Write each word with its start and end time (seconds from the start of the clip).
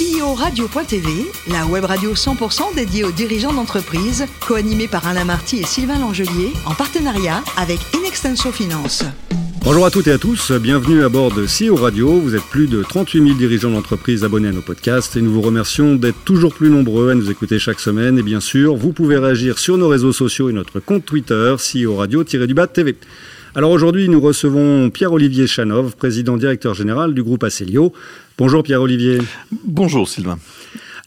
CEO 0.00 0.32
Radio.tv, 0.32 1.26
la 1.50 1.66
web 1.66 1.84
radio 1.84 2.14
100% 2.14 2.74
dédiée 2.74 3.04
aux 3.04 3.12
dirigeants 3.12 3.52
d'entreprise, 3.52 4.24
co-animée 4.40 4.88
par 4.88 5.06
Alain 5.06 5.26
Marty 5.26 5.58
et 5.58 5.66
Sylvain 5.66 5.98
Langelier, 5.98 6.54
en 6.64 6.72
partenariat 6.72 7.44
avec 7.58 7.80
Inextenso 7.94 8.50
Finance. 8.50 9.04
Bonjour 9.62 9.84
à 9.84 9.90
toutes 9.90 10.06
et 10.06 10.12
à 10.12 10.16
tous, 10.16 10.52
bienvenue 10.52 11.04
à 11.04 11.10
bord 11.10 11.30
de 11.30 11.44
CEO 11.44 11.76
Radio. 11.76 12.18
Vous 12.18 12.34
êtes 12.34 12.44
plus 12.44 12.66
de 12.66 12.82
38 12.82 13.22
000 13.24 13.34
dirigeants 13.34 13.72
d'entreprise 13.72 14.24
abonnés 14.24 14.48
à 14.48 14.52
nos 14.52 14.62
podcasts 14.62 15.16
et 15.16 15.20
nous 15.20 15.32
vous 15.32 15.42
remercions 15.42 15.96
d'être 15.96 16.24
toujours 16.24 16.54
plus 16.54 16.70
nombreux 16.70 17.10
à 17.10 17.14
nous 17.14 17.30
écouter 17.30 17.58
chaque 17.58 17.78
semaine. 17.78 18.18
Et 18.18 18.22
bien 18.22 18.40
sûr, 18.40 18.76
vous 18.76 18.94
pouvez 18.94 19.18
réagir 19.18 19.58
sur 19.58 19.76
nos 19.76 19.88
réseaux 19.88 20.14
sociaux 20.14 20.48
et 20.48 20.54
notre 20.54 20.80
compte 20.80 21.04
Twitter, 21.04 21.56
CEO 21.58 21.96
Radio-du-Bas 21.96 22.68
TV. 22.68 22.96
Alors 23.56 23.72
aujourd'hui, 23.72 24.08
nous 24.08 24.20
recevons 24.20 24.90
Pierre-Olivier 24.90 25.48
Chanov, 25.48 25.96
président 25.96 26.36
directeur 26.36 26.74
général 26.74 27.14
du 27.14 27.24
groupe 27.24 27.42
Acelio. 27.42 27.92
Bonjour 28.38 28.62
Pierre-Olivier. 28.62 29.18
Bonjour 29.64 30.08
Sylvain. 30.08 30.38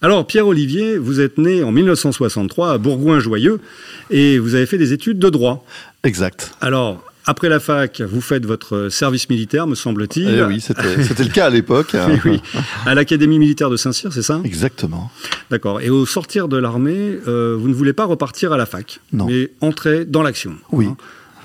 Alors 0.01 0.27
Pierre-Olivier, 0.27 0.97
vous 0.97 1.21
êtes 1.21 1.37
né 1.37 1.63
en 1.63 1.71
1963 1.71 2.73
à 2.73 2.77
Bourgoin-Joyeux 2.77 3.61
et 4.09 4.39
vous 4.39 4.55
avez 4.55 4.65
fait 4.65 4.77
des 4.77 4.91
études 4.91 5.19
de 5.19 5.29
droit. 5.29 5.65
Exact. 6.03 6.51
Alors, 6.59 7.01
après 7.25 7.47
la 7.47 7.61
fac, 7.61 8.01
vous 8.01 8.19
faites 8.19 8.45
votre 8.45 8.89
service 8.89 9.29
militaire, 9.29 9.65
me 9.65 9.75
semble-t-il. 9.75 10.27
Eh 10.27 10.43
oui, 10.43 10.59
c'était 10.59 11.23
le 11.23 11.29
cas 11.29 11.45
à 11.45 11.49
l'époque. 11.49 11.95
Oui, 12.25 12.41
à 12.85 12.93
l'Académie 12.93 13.39
militaire 13.39 13.69
de 13.69 13.77
Saint-Cyr, 13.77 14.11
c'est 14.11 14.21
ça? 14.21 14.41
Exactement. 14.43 15.09
D'accord. 15.49 15.79
Et 15.79 15.89
au 15.89 16.05
sortir 16.05 16.49
de 16.49 16.57
l'armée, 16.57 17.17
euh, 17.25 17.55
vous 17.57 17.69
ne 17.69 17.73
voulez 17.73 17.93
pas 17.93 18.03
repartir 18.03 18.51
à 18.51 18.57
la 18.57 18.65
fac, 18.65 18.99
non. 19.13 19.27
mais 19.27 19.51
entrer 19.61 20.03
dans 20.03 20.23
l'action. 20.23 20.55
Oui. 20.73 20.87
Hein? 20.87 20.97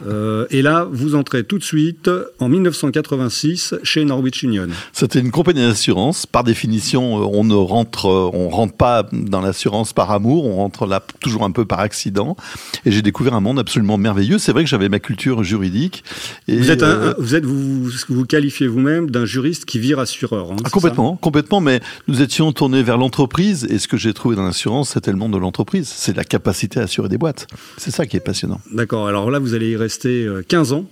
Euh, 0.07 0.47
et 0.51 0.62
là, 0.62 0.87
vous 0.91 1.15
entrez 1.15 1.45
tout 1.45 1.59
de 1.59 1.65
suite 1.65 2.11
en 2.38 2.48
1986 2.48 3.75
chez 3.83 4.05
Norwich 4.05 4.43
Union. 4.43 4.69
C'était 4.93 5.21
une 5.21 5.30
compagnie 5.30 5.61
d'assurance. 5.61 6.27
Par 6.27 6.45
définition, 6.45 7.23
euh, 7.23 7.27
on 7.30 7.45
ne 7.45 7.55
rentre, 7.55 8.07
euh, 8.07 8.30
on 8.33 8.48
rentre 8.48 8.74
pas 8.74 9.07
dans 9.12 9.41
l'assurance 9.41 9.93
par 9.93 10.11
amour, 10.11 10.47
on 10.47 10.57
rentre 10.57 10.87
là 10.87 11.02
toujours 11.21 11.45
un 11.45 11.51
peu 11.51 11.65
par 11.65 11.80
accident. 11.80 12.37
Et 12.85 12.90
j'ai 12.90 13.02
découvert 13.02 13.35
un 13.35 13.40
monde 13.40 13.59
absolument 13.59 13.99
merveilleux. 13.99 14.38
C'est 14.38 14.52
vrai 14.52 14.65
que 14.65 14.71
j'avais 14.71 14.88
ma 14.88 14.99
culture 14.99 15.43
juridique. 15.43 16.05
Et 16.46 16.57
vous 16.57 16.71
êtes, 16.71 16.83
un, 16.83 17.15
vous 17.18 17.35
êtes, 17.35 17.45
vous, 17.45 17.88
vous 18.09 18.27
qualifiez 18.27 18.66
vous-même 18.66 19.10
d'un 19.10 19.24
juriste 19.24 19.65
qui 19.65 19.79
vire 19.79 19.99
assureur. 19.99 20.52
Hein, 20.52 20.57
ah, 20.65 20.71
complètement, 20.71 21.16
complètement. 21.16 21.60
Mais 21.60 21.80
nous 22.07 22.23
étions 22.23 22.52
tournés 22.52 22.83
vers 22.83 22.99
l'entreprise. 22.99 23.66
Et 23.71 23.79
ce 23.79 23.88
que 23.88 23.96
j'ai 23.96 24.12
trouvé 24.12 24.37
dans 24.37 24.45
l'assurance, 24.45 24.90
c'était 24.90 25.10
le 25.10 25.18
monde 25.18 25.33
de 25.33 25.38
l'entreprise. 25.38 25.88
C'est 25.88 26.16
la 26.16 26.24
capacité 26.24 26.80
à 26.80 26.85
assurer 26.85 27.09
des 27.09 27.18
boîtes. 27.18 27.46
C'est 27.77 27.90
ça 27.90 28.07
qui 28.07 28.16
est 28.16 28.21
passionnant. 28.21 28.60
D'accord. 28.73 29.09
Alors 29.09 29.30
là, 29.30 29.38
vous 29.38 29.55
allez 29.55 29.71
y 29.71 29.77
resté 29.88 30.28
15 30.46 30.72
ans. 30.74 30.84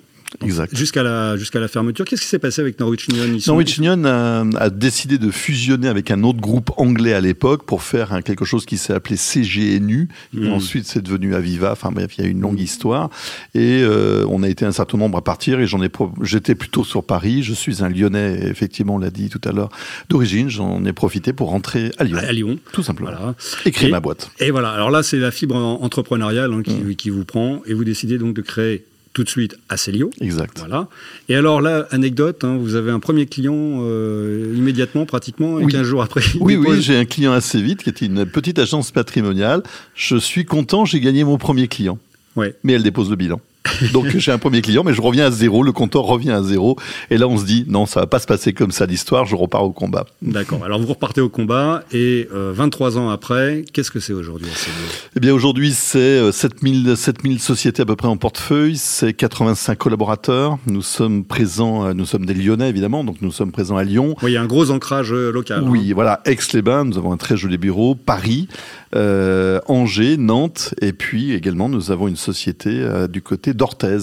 Exact. 0.43 0.77
Jusqu'à 0.77 1.03
la, 1.03 1.37
jusqu'à 1.37 1.61
la 1.61 1.69
fermeture. 1.69 2.05
Qu'est-ce 2.05 2.23
qui 2.23 2.29
s'est 2.29 2.39
passé 2.39 2.61
avec 2.61 2.79
Norwich 2.79 3.09
Union 3.09 3.39
Norwich 3.47 3.79
Union 3.79 4.05
a, 4.05 4.45
a, 4.57 4.71
décidé 4.71 5.19
de 5.19 5.31
fusionner 5.31 5.89
avec 5.89 6.11
un 6.11 6.23
autre 6.23 6.41
groupe 6.41 6.71
anglais 6.77 7.13
à 7.13 7.21
l'époque 7.21 7.65
pour 7.65 7.83
faire 7.83 8.21
quelque 8.25 8.45
chose 8.45 8.67
qui 8.67 8.77
s'est 8.77 8.93
appelé 8.93 9.17
CGNU. 9.17 10.09
Mmh. 10.33 10.53
Ensuite, 10.53 10.87
c'est 10.87 11.03
devenu 11.03 11.35
Aviva. 11.35 11.73
Enfin 11.73 11.91
bref, 11.91 12.19
il 12.19 12.25
y 12.25 12.27
a 12.27 12.31
une 12.31 12.41
longue 12.41 12.61
histoire. 12.61 13.11
Et 13.55 13.83
euh, 13.83 14.25
on 14.29 14.43
a 14.43 14.49
été 14.49 14.65
un 14.65 14.73
certain 14.73 14.99
nombre 14.99 15.19
à 15.19 15.25
partir. 15.25 15.61
Et 15.61 15.67
j'en 15.67 15.83
ai, 15.83 15.91
j'étais 16.23 16.55
plutôt 16.55 16.85
sur 16.85 17.05
Paris. 17.05 17.43
Je 17.43 17.55
suis 17.55 17.83
un 17.83 17.89
Lyonnais, 17.89 18.39
effectivement, 18.47 18.97
on 18.97 18.99
l'a 18.99 19.11
dit 19.11 19.29
tout 19.29 19.41
à 19.45 19.53
l'heure, 19.53 19.71
d'origine. 20.09 20.49
J'en 20.49 20.85
ai 20.85 20.93
profité 20.93 21.33
pour 21.33 21.51
rentrer 21.51 21.93
à 21.99 22.05
Lyon. 22.05 22.19
À, 22.19 22.33
Lyon. 22.33 22.59
Tout 22.73 22.83
simplement. 22.83 23.11
Voilà. 23.11 23.35
Et 23.65 23.71
créer 23.71 23.89
et, 23.89 23.93
ma 23.93 24.01
boîte. 24.01 24.31
Et 24.41 24.51
voilà. 24.51 24.71
Alors 24.71 24.91
là, 24.91 25.03
c'est 25.03 25.19
la 25.19 25.31
fibre 25.31 25.57
entrepreneuriale 25.57 26.53
hein, 26.53 26.63
qui, 26.63 26.75
mmh. 26.75 26.97
qui 26.97 27.11
vous 27.11 27.25
prend. 27.25 27.63
Et 27.67 27.75
vous 27.75 27.85
décidez 27.85 28.19
donc 28.19 28.35
de 28.35 28.43
créer 28.43 28.85
tout 29.17 29.25
de 29.25 29.31
suite 29.31 29.57
à 29.71 29.79
Célio. 29.79 30.11
Exact. 30.21 30.59
Voilà. 30.59 30.89
Et 31.31 31.35
alors 31.37 31.63
là, 31.63 31.89
anecdote, 31.91 32.45
hein, 32.45 32.59
vous 32.61 32.75
avez 32.75 32.91
un 32.91 33.01
premier 33.01 33.25
client 33.25 33.55
euh, 33.57 34.53
immédiatement, 34.55 35.07
pratiquement, 35.07 35.59
et 35.59 35.65
oui. 35.65 35.73
15 35.73 35.83
jours 35.85 36.03
après. 36.03 36.21
Oui, 36.39 36.57
oui, 36.57 36.83
j'ai 36.83 36.99
un 36.99 37.07
client 37.07 37.33
assez 37.33 37.63
vite 37.63 37.83
qui 37.83 37.89
était 37.89 38.05
une 38.05 38.27
petite 38.27 38.59
agence 38.59 38.91
patrimoniale. 38.91 39.63
Je 39.95 40.19
suis 40.19 40.45
content, 40.45 40.85
j'ai 40.85 41.01
gagné 41.01 41.25
mon 41.25 41.39
premier 41.39 41.67
client. 41.67 41.99
Ouais. 42.37 42.55
Mais 42.63 42.75
elle 42.75 42.83
dépose 42.83 43.09
le 43.09 43.17
bilan. 43.17 43.41
Donc 43.93 44.07
j'ai 44.17 44.33
un 44.33 44.39
premier 44.39 44.63
client, 44.63 44.85
mais 44.85 44.95
je 44.95 45.01
reviens 45.01 45.27
à 45.27 45.31
zéro, 45.31 45.63
le 45.63 45.73
compteur 45.73 46.03
revient 46.03 46.31
à 46.31 46.43
zéro. 46.43 46.77
Et 47.11 47.19
là, 47.19 47.29
on 47.29 47.37
se 47.37 47.45
dit, 47.45 47.65
non, 47.69 47.87
ça 47.87 48.01
va 48.01 48.07
pas 48.07 48.19
se 48.19 48.27
passer 48.27 48.53
comme 48.53 48.71
ça 48.71 48.87
l'histoire, 48.87 49.25
je 49.25 49.37
repars 49.37 49.65
au 49.65 49.73
combat. 49.73 50.07
D'accord. 50.23 50.65
Alors 50.65 50.81
vous 50.81 50.87
repartez 50.87 51.21
au 51.21 51.29
combat, 51.29 51.85
et 51.93 52.29
euh, 52.33 52.53
23 52.55 52.99
ans 52.99 53.11
après, 53.11 53.65
qu'est-ce 53.73 53.91
que 53.91 54.01
c'est 54.01 54.13
aujourd'hui 54.13 54.49
Eh 55.17 55.21
bien 55.21 55.35
aujourd'hui, 55.35 55.73
c'est 55.73 55.99
euh, 55.99 56.33
7000, 56.33 56.97
7000 56.97 57.41
sociétés 57.41 57.83
à 57.83 57.87
peu 57.87 57.97
près 57.97 58.09
en 58.09 58.17
portefeuille, 58.17 58.77
c'est 58.77 59.13
85 59.13 59.77
collaborateurs. 59.77 60.59
Nous 60.67 60.83
sommes 60.83 61.25
présents, 61.25 61.87
euh, 61.87 61.93
nous 61.93 62.07
sommes 62.07 62.27
des 62.27 62.35
Lyonnais 62.35 62.69
évidemment, 62.69 63.05
donc 63.05 63.17
nous 63.23 63.33
sommes 63.33 63.53
présents 63.53 63.77
à 63.77 63.85
Lyon. 63.85 64.15
Oui, 64.23 64.33
il 64.33 64.35
y 64.35 64.37
a 64.37 64.43
un 64.43 64.47
gros 64.47 64.71
ancrage 64.71 65.13
local. 65.13 65.63
Oui, 65.67 65.89
hein. 65.91 65.93
voilà, 65.95 66.21
Aix-les-Bains, 66.25 66.85
nous 66.85 66.99
avons 66.99 67.13
un 67.13 67.17
très 67.17 67.37
joli 67.37 67.59
bureau, 67.59 67.95
Paris, 67.95 68.49
euh, 68.95 69.61
Angers, 69.67 70.17
Nantes, 70.17 70.75
et 70.81 70.93
puis 70.93 71.33
également 71.33 71.69
nous 71.69 71.91
avons 71.91 72.09
une 72.09 72.17
société 72.17 72.71
euh, 72.73 73.09
du 73.09 73.23
côté 73.23 73.55
d'Orthez, 73.55 73.99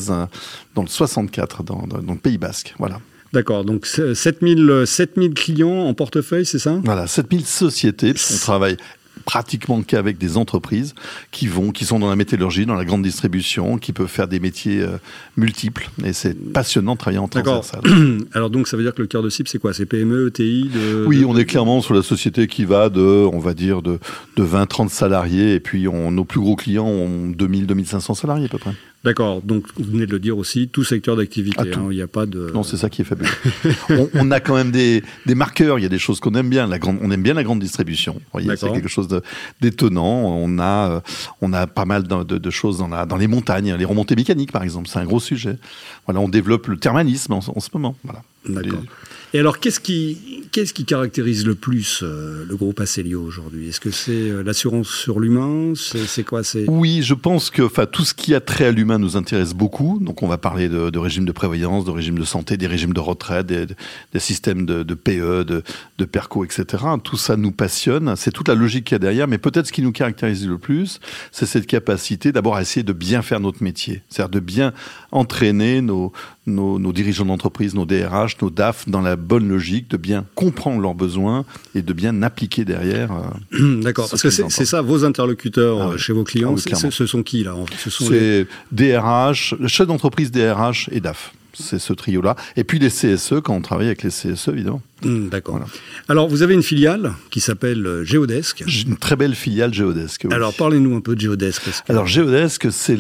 dans 0.76 0.82
le 0.82 0.88
64, 0.88 1.64
dans, 1.64 1.88
dans, 1.88 2.00
dans 2.00 2.14
le 2.14 2.20
Pays 2.20 2.38
Basque. 2.38 2.76
Voilà. 2.78 3.00
D'accord, 3.34 3.66
donc 3.66 3.88
7000, 3.88 4.84
7000 4.86 5.34
clients 5.34 5.88
en 5.88 5.94
portefeuille, 5.96 6.46
c'est 6.46 6.60
ça? 6.60 6.80
Voilà, 6.84 7.08
7000 7.08 7.46
sociétés, 7.46 8.14
puisqu'on 8.14 8.38
travaille 8.38 8.78
pratiquement 9.26 9.82
qu'avec 9.84 10.18
des 10.18 10.38
entreprises 10.38 10.96
qui 11.32 11.48
vont, 11.48 11.72
qui 11.72 11.86
sont 11.86 12.00
dans 12.00 12.10
la 12.10 12.16
métallurgie, 12.16 12.66
dans 12.66 12.76
la 12.76 12.86
grande 12.86 13.04
distribution, 13.04 13.78
qui 13.78 13.94
peuvent 13.94 14.08
faire 14.08 14.28
des 14.28 14.40
métiers 14.40 14.82
euh, 14.82 14.98
multiples. 15.38 15.90
Et 16.04 16.14
c'est 16.14 16.34
passionnant 16.54 16.94
de 16.94 16.98
travailler 16.98 17.20
en 17.20 17.28
transversal. 17.28 17.82
Alors 18.34 18.50
donc 18.50 18.68
ça 18.68 18.78
veut 18.78 18.84
dire 18.84 18.94
que 18.94 19.02
le 19.02 19.08
cœur 19.08 19.24
de 19.24 19.30
cible, 19.30 19.48
c'est 19.48 19.60
quoi? 19.60 19.74
C'est 19.74 19.86
PME, 19.86 20.28
ETI 20.28 20.70
de... 20.74 21.06
Oui, 21.08 21.24
on 21.26 21.38
est 21.38 21.46
clairement 21.46 21.82
sur 21.82 21.94
la 21.94 22.04
société 22.04 22.48
qui 22.48 22.66
va 22.66 22.90
de, 22.90 23.02
on 23.02 23.40
va 23.40 23.54
dire, 23.54 23.82
de, 23.82 24.00
de 24.36 24.44
20-30 24.44 24.90
salariés. 24.90 25.54
Et 25.54 25.60
puis 25.60 25.88
on, 25.88 26.12
nos 26.12 26.26
plus 26.26 26.40
gros 26.40 26.56
clients 26.56 26.88
ont 26.88 27.30
2000-2500 27.32 28.16
salariés 28.16 28.46
à 28.46 28.50
peu 28.50 28.58
près. 28.58 28.74
D'accord, 29.04 29.42
donc 29.42 29.66
vous 29.76 29.92
venez 29.92 30.06
de 30.06 30.12
le 30.12 30.20
dire 30.20 30.38
aussi, 30.38 30.70
tout 30.70 30.86
secteur 30.86 31.18
d'activité, 31.18 31.58
Ah, 31.74 31.78
hein, 31.78 31.88
il 31.92 31.96
n'y 31.98 32.02
a 32.02 32.08
pas 32.08 32.26
de... 32.26 32.52
Non, 32.54 32.64
c'est 32.64 32.78
ça 32.78 32.90
qui 32.90 33.02
est 33.02 33.06
fabuleux. 33.06 33.30
on, 33.90 34.10
on, 34.14 34.32
a 34.32 34.40
quand 34.40 34.56
même 34.56 34.72
des, 34.72 35.04
des, 35.26 35.36
marqueurs, 35.36 35.78
il 35.78 35.82
y 35.82 35.86
a 35.86 35.90
des 35.90 36.00
choses 36.00 36.22
qu'on 36.22 36.34
aime 36.36 36.50
bien. 36.50 36.68
La 36.68 36.80
grande, 36.80 37.00
on 37.02 37.12
aime 37.12 37.22
bien 37.22 37.34
la 37.34 37.44
grande 37.44 37.60
distribution. 37.60 38.22
C'est 38.34 38.72
quelque 38.72 38.88
chose 38.88 39.10
d'étonnant. 39.60 40.38
On 40.38 40.58
a, 40.58 41.04
on 41.42 41.52
a 41.52 41.68
pas 41.68 41.84
mal 41.84 42.04
de, 42.04 42.24
de, 42.24 42.38
de, 42.38 42.50
choses 42.50 42.78
dans, 42.78 42.88
la, 42.88 43.06
dans 43.06 43.18
les 43.18 43.28
montagnes, 43.28 43.76
les 43.76 43.86
remontées 43.86 44.16
mécaniques 44.16 44.54
par 44.54 44.64
exemple, 44.64 44.88
c'est 44.88 45.00
un 45.00 45.06
gros 45.06 45.20
sujet. 45.20 45.58
Voilà, 46.06 46.22
on 46.22 46.30
développe 46.30 46.68
le 46.68 46.78
thermalisme 46.78 47.34
en, 47.34 47.40
en 47.40 47.60
ce 47.60 47.70
moment. 47.74 47.98
Voilà. 48.06 48.22
D'accord. 48.48 48.84
Et 49.36 49.40
alors, 49.40 49.60
qu'est-ce 49.60 49.80
qui, 49.80 50.44
qu'est-ce 50.52 50.74
qui 50.76 50.86
caractérise 50.86 51.44
le 51.44 51.56
plus 51.56 52.02
euh, 52.04 52.46
le 52.48 52.56
groupe 52.56 52.80
Acelio 52.80 53.24
aujourd'hui? 53.24 53.70
Est-ce 53.70 53.80
que 53.80 53.90
c'est 53.90 54.12
euh, 54.12 54.44
l'assurance 54.44 54.90
sur 54.90 55.20
l'humain? 55.20 55.74
C'est 55.76 56.24
quoi? 56.24 56.44
C'est 56.44 56.66
Oui, 56.70 57.02
je 57.02 57.16
pense 57.16 57.50
que 57.50 57.64
tout 57.86 58.06
ce 58.06 58.14
qui 58.14 58.36
a 58.36 58.42
trait 58.42 58.66
à 58.66 58.72
l'humain 58.72 59.00
nous 59.00 59.18
intéresse 59.18 59.56
beaucoup. 59.56 59.98
Donc, 60.00 60.22
on 60.22 60.28
va 60.28 60.38
parler 60.38 60.70
de, 60.70 60.92
de, 60.92 61.00
régime 61.00 61.26
de 61.26 61.32
prévoyance, 61.32 61.84
de 61.84 61.90
régime 61.90 62.20
de 62.20 62.26
santé, 62.26 62.58
des 62.58 62.68
régimes 62.68 62.94
de 62.94 63.00
retraite, 63.00 63.48
des, 63.48 63.66
des 63.66 64.20
systèmes 64.20 64.68
de, 64.68 64.84
de, 64.84 64.94
PE, 64.94 65.46
de, 65.46 65.64
de 65.98 66.06
PERCO, 66.06 66.46
etc. 66.46 66.84
Tout 67.04 67.18
ça 67.18 67.36
nous 67.36 67.52
passionne. 67.52 68.14
C'est 68.16 68.32
toute 68.32 68.50
la 68.50 68.56
logique 68.56 68.86
qu'il 68.86 68.96
y 68.96 68.98
a 68.98 69.00
derrière. 69.00 69.28
Mais 69.28 69.40
peut-être 69.40 69.66
ce 69.66 69.72
qui 69.72 69.82
nous 69.82 69.92
caractérise 69.92 70.48
le 70.48 70.60
plus, 70.60 71.00
c'est 71.32 71.48
cette 71.48 71.66
capacité 71.66 72.32
d'abord 72.32 72.56
à 72.56 72.62
essayer 72.62 72.84
de 72.84 72.94
bien 72.94 73.24
faire 73.24 73.40
notre 73.40 73.64
métier. 73.64 74.04
C'est-à-dire 74.10 74.30
de 74.30 74.40
bien 74.40 74.74
entraîner 75.12 75.82
nos, 75.82 76.12
nos, 76.46 76.80
nos 76.80 76.94
dirigeants 76.94 77.26
d'entreprise, 77.26 77.74
nos 77.74 77.86
DRH, 77.86 78.38
nos 78.42 78.50
DAF 78.50 78.88
dans 78.88 79.02
la 79.02 79.16
bonne 79.16 79.48
logique, 79.48 79.90
de 79.90 79.98
bien 79.98 80.26
comprendre 80.36 80.82
leurs 80.82 80.96
besoins 80.96 81.46
et 81.76 81.82
de 81.82 81.94
bien 81.94 82.22
appliquer 82.22 82.66
derrière. 82.66 83.12
Euh, 83.54 83.82
D'accord, 83.82 84.10
parce 84.10 84.22
que 84.22 84.30
c'est 84.30 84.66
ça, 84.66 84.82
vos 84.82 85.06
interlocuteurs 85.06 85.82
ah 85.82 85.90
oui. 85.94 86.00
chez 86.00 86.14
vos 86.14 86.24
clients, 86.24 86.56
ah 86.56 86.62
oui, 86.74 86.92
ce 86.92 87.06
sont 87.06 87.24
qui 87.24 87.44
là 87.44 87.56
C'est 87.78 88.10
les... 88.10 88.48
DRH, 88.72 89.56
chef 89.68 89.88
d'entreprise 89.88 90.32
DRH 90.32 90.90
et 90.92 91.00
DAF. 91.00 91.34
C'est 91.54 91.80
ce 91.80 91.94
trio-là. 91.94 92.36
Et 92.56 92.64
puis 92.64 92.80
les 92.80 92.90
CSE, 92.90 93.36
quand 93.44 93.54
on 93.54 93.62
travaille 93.62 93.86
avec 93.86 94.02
les 94.02 94.10
CSE, 94.10 94.48
évidemment. 94.48 94.82
Mmh, 95.04 95.30
D'accord. 95.30 95.56
Voilà. 95.58 95.72
Alors, 96.10 96.28
vous 96.28 96.42
avez 96.42 96.54
une 96.54 96.64
filiale 96.64 97.14
qui 97.32 97.40
s'appelle 97.40 98.02
Geodesk. 98.04 98.64
Une 98.88 98.98
très 98.98 99.16
belle 99.16 99.36
filiale 99.36 99.74
Geodesk. 99.74 100.26
Oui. 100.26 100.34
Alors, 100.34 100.54
parlez-nous 100.54 100.96
un 100.96 101.02
peu 101.02 101.16
de 101.16 101.22
Geodesk. 101.22 101.64
Que... 101.64 101.92
Alors, 101.92 102.08
Geodesk, 102.08 102.72
c'est 102.72 102.98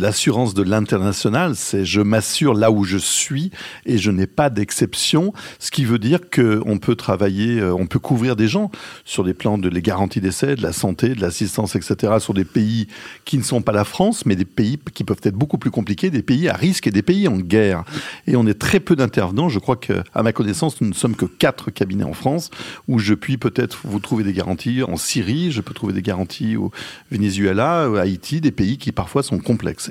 l'assurance 0.00 0.54
de 0.54 0.62
l'international. 0.62 1.54
C'est 1.56 1.84
je 1.84 2.00
m'assure 2.00 2.54
là 2.54 2.70
où 2.70 2.84
je 2.84 2.98
suis 2.98 3.50
et 3.86 3.98
je 3.98 4.10
n'ai 4.10 4.26
pas 4.26 4.50
d'exception. 4.50 5.32
Ce 5.58 5.70
qui 5.70 5.84
veut 5.84 5.98
dire 5.98 6.20
qu'on 6.30 6.78
peut 6.78 6.94
travailler, 6.94 7.62
on 7.62 7.86
peut 7.86 7.98
couvrir 7.98 8.36
des 8.36 8.48
gens 8.48 8.70
sur 9.04 9.24
des 9.24 9.34
plans 9.34 9.58
de 9.58 9.68
les 9.68 9.82
garanties 9.82 10.20
d'essai, 10.20 10.56
de 10.56 10.62
la 10.62 10.72
santé, 10.72 11.10
de 11.10 11.20
l'assistance, 11.20 11.76
etc., 11.76 12.14
sur 12.18 12.34
des 12.34 12.44
pays 12.44 12.88
qui 13.24 13.38
ne 13.38 13.42
sont 13.42 13.62
pas 13.62 13.72
la 13.72 13.84
France, 13.84 14.26
mais 14.26 14.36
des 14.36 14.44
pays 14.44 14.78
qui 14.94 15.04
peuvent 15.04 15.20
être 15.22 15.34
beaucoup 15.34 15.58
plus 15.58 15.70
compliqués, 15.70 16.10
des 16.10 16.22
pays 16.22 16.48
à 16.48 16.54
risque 16.54 16.86
et 16.86 16.90
des 16.90 17.02
pays 17.02 17.28
en 17.28 17.38
guerre. 17.38 17.84
Et 18.26 18.36
on 18.36 18.46
est 18.46 18.58
très 18.58 18.80
peu 18.80 18.96
d'intervenants. 18.96 19.48
Je 19.48 19.58
crois 19.58 19.76
qu'à 19.76 20.22
ma 20.22 20.32
connaissance, 20.32 20.80
nous 20.80 20.88
ne 20.88 20.94
sommes 20.94 21.16
que 21.16 21.26
quatre 21.28 21.70
cabinets 21.70 22.04
en 22.04 22.12
France 22.12 22.50
où 22.88 22.98
je 22.98 23.14
puis 23.14 23.36
peut-être 23.36 23.80
vous 23.84 24.00
trouver 24.00 24.24
des 24.24 24.32
garanties 24.32 24.82
en 24.82 24.96
Syrie, 24.96 25.50
je 25.52 25.60
peux 25.60 25.74
trouver 25.74 25.92
des 25.92 26.02
garanties 26.02 26.56
au 26.56 26.70
Venezuela, 27.10 27.88
Haïti, 27.98 28.40
des 28.40 28.50
pays 28.50 28.78
qui 28.78 28.92
parfois 28.92 29.22
sont 29.22 29.38
complexes. 29.38 29.90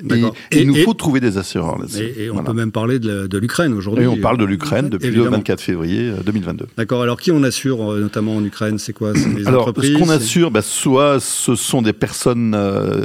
Et, 0.52 0.60
il 0.60 0.66
nous 0.66 0.76
faut 0.76 0.94
trouver 0.94 1.20
des 1.20 1.38
assureurs 1.38 1.78
là-dessus. 1.78 2.12
Et, 2.18 2.30
on 2.30 2.42
peut 2.42 2.52
même 2.52 2.72
parler 2.72 2.98
de, 2.98 3.38
l'Ukraine 3.38 3.72
aujourd'hui. 3.72 4.04
Et 4.04 4.06
on 4.06 4.16
parle 4.16 4.38
de 4.38 4.44
l'Ukraine 4.44 4.88
depuis 4.88 5.10
le 5.10 5.22
24 5.22 5.60
février 5.60 6.12
2022. 6.24 6.66
D'accord. 6.76 7.02
Alors 7.02 7.20
qui 7.20 7.30
on 7.30 7.42
assure 7.42 7.94
notamment 7.94 8.36
en 8.36 8.44
Ukraine? 8.44 8.78
C'est 8.78 8.92
quoi? 8.92 9.12
Les 9.12 9.46
Alors, 9.46 9.72
ce 9.76 9.98
qu'on 9.98 10.10
assure, 10.10 10.50
bah, 10.50 10.62
soit 10.62 11.20
ce 11.20 11.54
sont 11.54 11.82
des 11.82 11.92
personnes 11.92 12.56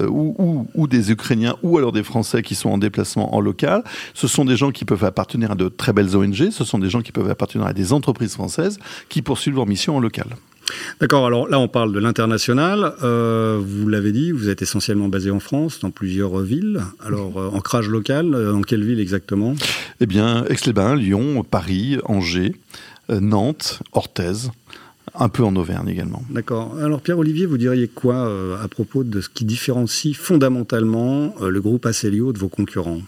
ou, 0.10 0.68
ou 0.74 0.88
des 0.88 1.12
Ukrainiens 1.12 1.56
ou 1.62 1.78
alors 1.78 1.92
des 1.92 2.04
Français 2.04 2.42
qui 2.42 2.56
sont 2.56 2.70
en 2.70 2.78
déplacement 2.78 3.36
en 3.36 3.40
local. 3.40 3.84
Ce 4.14 4.28
sont 4.28 4.46
des 4.46 4.58
gens 4.58 4.72
qui 4.72 4.86
peuvent 4.86 5.04
appartenir 5.04 5.52
à 5.52 5.56
de 5.56 5.70
très 5.70 5.94
belles 5.94 6.16
ONG. 6.16 6.50
Ce 6.52 6.64
sont 6.64 6.80
des 6.80 6.90
gens 6.90 7.02
qui 7.02 7.12
peuvent 7.12 7.30
appartenir 7.30 7.68
à 7.68 7.74
des 7.74 7.94
entreprises 7.94 8.23
françaises 8.32 8.80
qui 9.10 9.22
poursuivent 9.22 9.56
leur 9.56 9.68
mission 9.68 9.98
en 9.98 10.00
local. 10.00 10.28
D'accord, 11.00 11.26
alors 11.26 11.48
là 11.50 11.60
on 11.60 11.68
parle 11.68 11.94
de 11.94 12.00
l'international. 12.00 12.94
Euh, 13.04 13.60
vous 13.62 13.88
l'avez 13.88 14.12
dit, 14.12 14.32
vous 14.32 14.50
êtes 14.50 14.62
essentiellement 14.62 15.10
basé 15.10 15.32
en 15.32 15.40
France, 15.40 15.80
dans 15.80 15.92
plusieurs 15.92 16.40
villes. 16.40 16.82
Alors 17.06 17.38
euh, 17.38 17.50
ancrage 17.50 17.90
local, 17.90 18.34
euh, 18.34 18.52
dans 18.52 18.62
quelle 18.62 18.84
ville 18.84 19.00
exactement? 19.00 19.56
Eh 20.00 20.06
bien, 20.06 20.46
Aix-les-Bains, 20.46 20.96
Lyon, 20.96 21.44
Paris, 21.44 21.98
Angers, 22.06 22.56
Nantes, 23.10 23.82
Orthez 23.92 24.50
un 25.16 25.30
peu 25.30 25.44
en 25.44 25.56
Auvergne 25.56 25.90
également. 25.90 26.24
D'accord. 26.32 26.76
Alors 26.82 27.02
Pierre-Olivier, 27.02 27.46
vous 27.46 27.60
diriez 27.60 27.88
quoi 27.88 28.28
à 28.60 28.68
propos 28.68 29.04
de 29.04 29.22
ce 29.22 29.30
qui 29.30 29.46
différencie 29.46 30.16
fondamentalement 30.16 31.36
le 31.40 31.62
groupe 31.62 31.86
Acelio 31.86 32.34
de 32.34 32.40
vos 32.40 32.48
concurrents? 32.48 33.02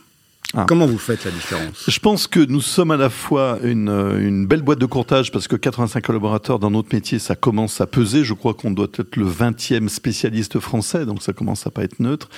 Ah. 0.55 0.65
Comment 0.67 0.87
vous 0.87 0.97
faites 0.97 1.25
la 1.25 1.31
différence? 1.31 1.85
Je 1.87 1.99
pense 1.99 2.27
que 2.27 2.39
nous 2.39 2.61
sommes 2.61 2.91
à 2.91 2.97
la 2.97 3.09
fois 3.09 3.59
une, 3.63 3.89
une, 3.89 4.47
belle 4.47 4.61
boîte 4.61 4.79
de 4.79 4.85
courtage 4.85 5.31
parce 5.31 5.47
que 5.47 5.55
85 5.55 6.01
collaborateurs 6.01 6.59
dans 6.59 6.71
notre 6.71 6.93
métier, 6.95 7.19
ça 7.19 7.35
commence 7.35 7.81
à 7.81 7.87
peser. 7.87 8.23
Je 8.23 8.33
crois 8.33 8.53
qu'on 8.53 8.71
doit 8.71 8.87
être 8.97 9.17
le 9.17 9.25
20e 9.25 9.89
spécialiste 9.89 10.59
français, 10.59 11.05
donc 11.05 11.21
ça 11.21 11.33
commence 11.33 11.67
à 11.67 11.71
pas 11.71 11.83
être 11.83 11.99
neutre. 11.99 12.29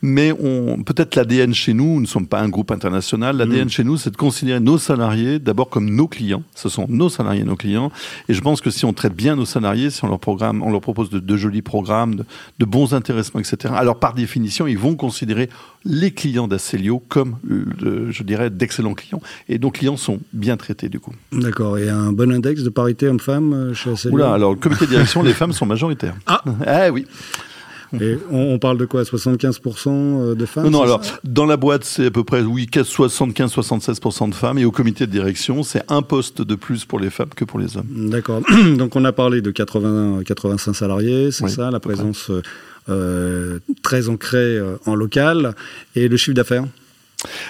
Mais 0.00 0.32
on, 0.32 0.82
peut-être 0.82 1.16
l'ADN 1.16 1.52
chez 1.52 1.74
nous, 1.74 1.96
nous 1.96 2.00
ne 2.00 2.06
sommes 2.06 2.26
pas 2.26 2.40
un 2.40 2.48
groupe 2.48 2.70
international. 2.70 3.36
L'ADN 3.36 3.66
mm. 3.66 3.70
chez 3.70 3.84
nous, 3.84 3.96
c'est 3.96 4.10
de 4.10 4.16
considérer 4.16 4.60
nos 4.60 4.78
salariés 4.78 5.38
d'abord 5.38 5.68
comme 5.68 5.90
nos 5.90 6.08
clients. 6.08 6.42
Ce 6.54 6.68
sont 6.68 6.86
nos 6.88 7.08
salariés, 7.08 7.44
nos 7.44 7.56
clients. 7.56 7.92
Et 8.28 8.34
je 8.34 8.40
pense 8.40 8.60
que 8.60 8.70
si 8.70 8.84
on 8.84 8.92
traite 8.92 9.14
bien 9.14 9.36
nos 9.36 9.44
salariés, 9.44 9.90
si 9.90 10.04
on 10.04 10.08
leur 10.08 10.20
programme, 10.20 10.62
on 10.62 10.70
leur 10.70 10.80
propose 10.80 11.10
de, 11.10 11.36
jolis 11.36 11.62
programmes, 11.62 12.16
de, 12.16 12.24
de 12.58 12.64
bons 12.64 12.94
intéressements, 12.94 13.40
etc. 13.40 13.74
Alors 13.76 13.98
par 13.98 14.14
définition, 14.14 14.66
ils 14.66 14.78
vont 14.78 14.94
considérer 14.94 15.50
les 15.84 16.10
clients 16.10 16.48
d'Acelio 16.48 17.02
comme, 17.08 17.36
je 17.80 18.22
dirais, 18.22 18.50
d'excellents 18.50 18.94
clients. 18.94 19.20
Et 19.48 19.58
nos 19.58 19.70
clients 19.70 19.96
sont 19.96 20.20
bien 20.32 20.56
traités, 20.56 20.88
du 20.88 21.00
coup. 21.00 21.12
D'accord. 21.32 21.78
Et 21.78 21.88
un 21.88 22.12
bon 22.12 22.32
index 22.32 22.62
de 22.62 22.70
parité 22.70 23.08
homme-femme 23.08 23.52
euh, 23.52 23.74
chez 23.74 23.90
Acelio 23.90 24.14
Oula, 24.14 24.32
alors 24.32 24.52
le 24.52 24.58
comité 24.58 24.86
de 24.86 24.90
direction, 24.90 25.22
les 25.22 25.34
femmes 25.34 25.52
sont 25.52 25.66
majoritaires. 25.66 26.14
Ah 26.26 26.42
Eh 26.86 26.90
oui 26.90 27.06
et 28.00 28.18
on, 28.30 28.58
parle 28.58 28.78
de 28.78 28.84
quoi? 28.84 29.02
75% 29.02 29.88
euh, 29.88 30.34
de 30.34 30.44
femmes 30.44 30.64
Non, 30.64 30.70
non 30.70 30.82
alors, 30.82 31.00
dans 31.24 31.46
la 31.46 31.56
boîte, 31.56 31.84
c'est 31.84 32.06
à 32.06 32.10
peu 32.10 32.24
près, 32.24 32.42
oui, 32.42 32.68
75-76% 32.72 34.30
de 34.30 34.34
femmes. 34.34 34.58
Et 34.58 34.64
au 34.64 34.72
comité 34.72 35.06
de 35.06 35.12
direction, 35.12 35.62
c'est 35.62 35.82
un 35.88 36.02
poste 36.02 36.42
de 36.42 36.54
plus 36.54 36.84
pour 36.84 36.98
les 36.98 37.10
femmes 37.10 37.30
que 37.34 37.44
pour 37.44 37.58
les 37.58 37.76
hommes. 37.76 37.86
D'accord. 38.10 38.42
Donc, 38.76 38.96
on 38.96 39.04
a 39.04 39.12
parlé 39.12 39.40
de 39.40 39.50
80, 39.50 40.22
85 40.26 40.74
salariés, 40.74 41.30
c'est 41.30 41.48
ça, 41.48 41.70
la 41.70 41.80
présence 41.80 42.30
euh, 42.88 43.58
très 43.82 44.08
ancré 44.08 44.38
euh, 44.38 44.76
en 44.86 44.94
local. 44.94 45.54
Et 45.94 46.08
le 46.08 46.16
chiffre 46.16 46.36
d'affaires? 46.36 46.64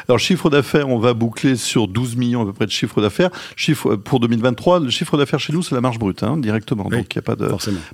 Alors, 0.08 0.18
chiffre 0.18 0.48
d'affaires, 0.48 0.88
on 0.88 0.98
va 0.98 1.12
boucler 1.12 1.56
sur 1.56 1.88
12 1.88 2.16
millions 2.16 2.42
à 2.42 2.44
peu 2.46 2.52
près 2.52 2.66
de 2.66 2.70
chiffre 2.70 3.00
d'affaires. 3.00 3.30
Chiffre 3.56 3.92
euh, 3.92 3.96
pour 3.96 4.20
2023, 4.20 4.80
le 4.80 4.90
chiffre 4.90 5.16
d'affaires 5.18 5.40
chez 5.40 5.52
nous, 5.52 5.62
c'est 5.62 5.74
la 5.74 5.80
marge 5.80 5.98
brute, 5.98 6.22
hein, 6.22 6.36
directement. 6.36 6.84
Donc, 6.84 7.14
il 7.14 7.18
n'y 7.18 7.18
a 7.18 7.22
pas 7.22 7.36
de, 7.36 7.48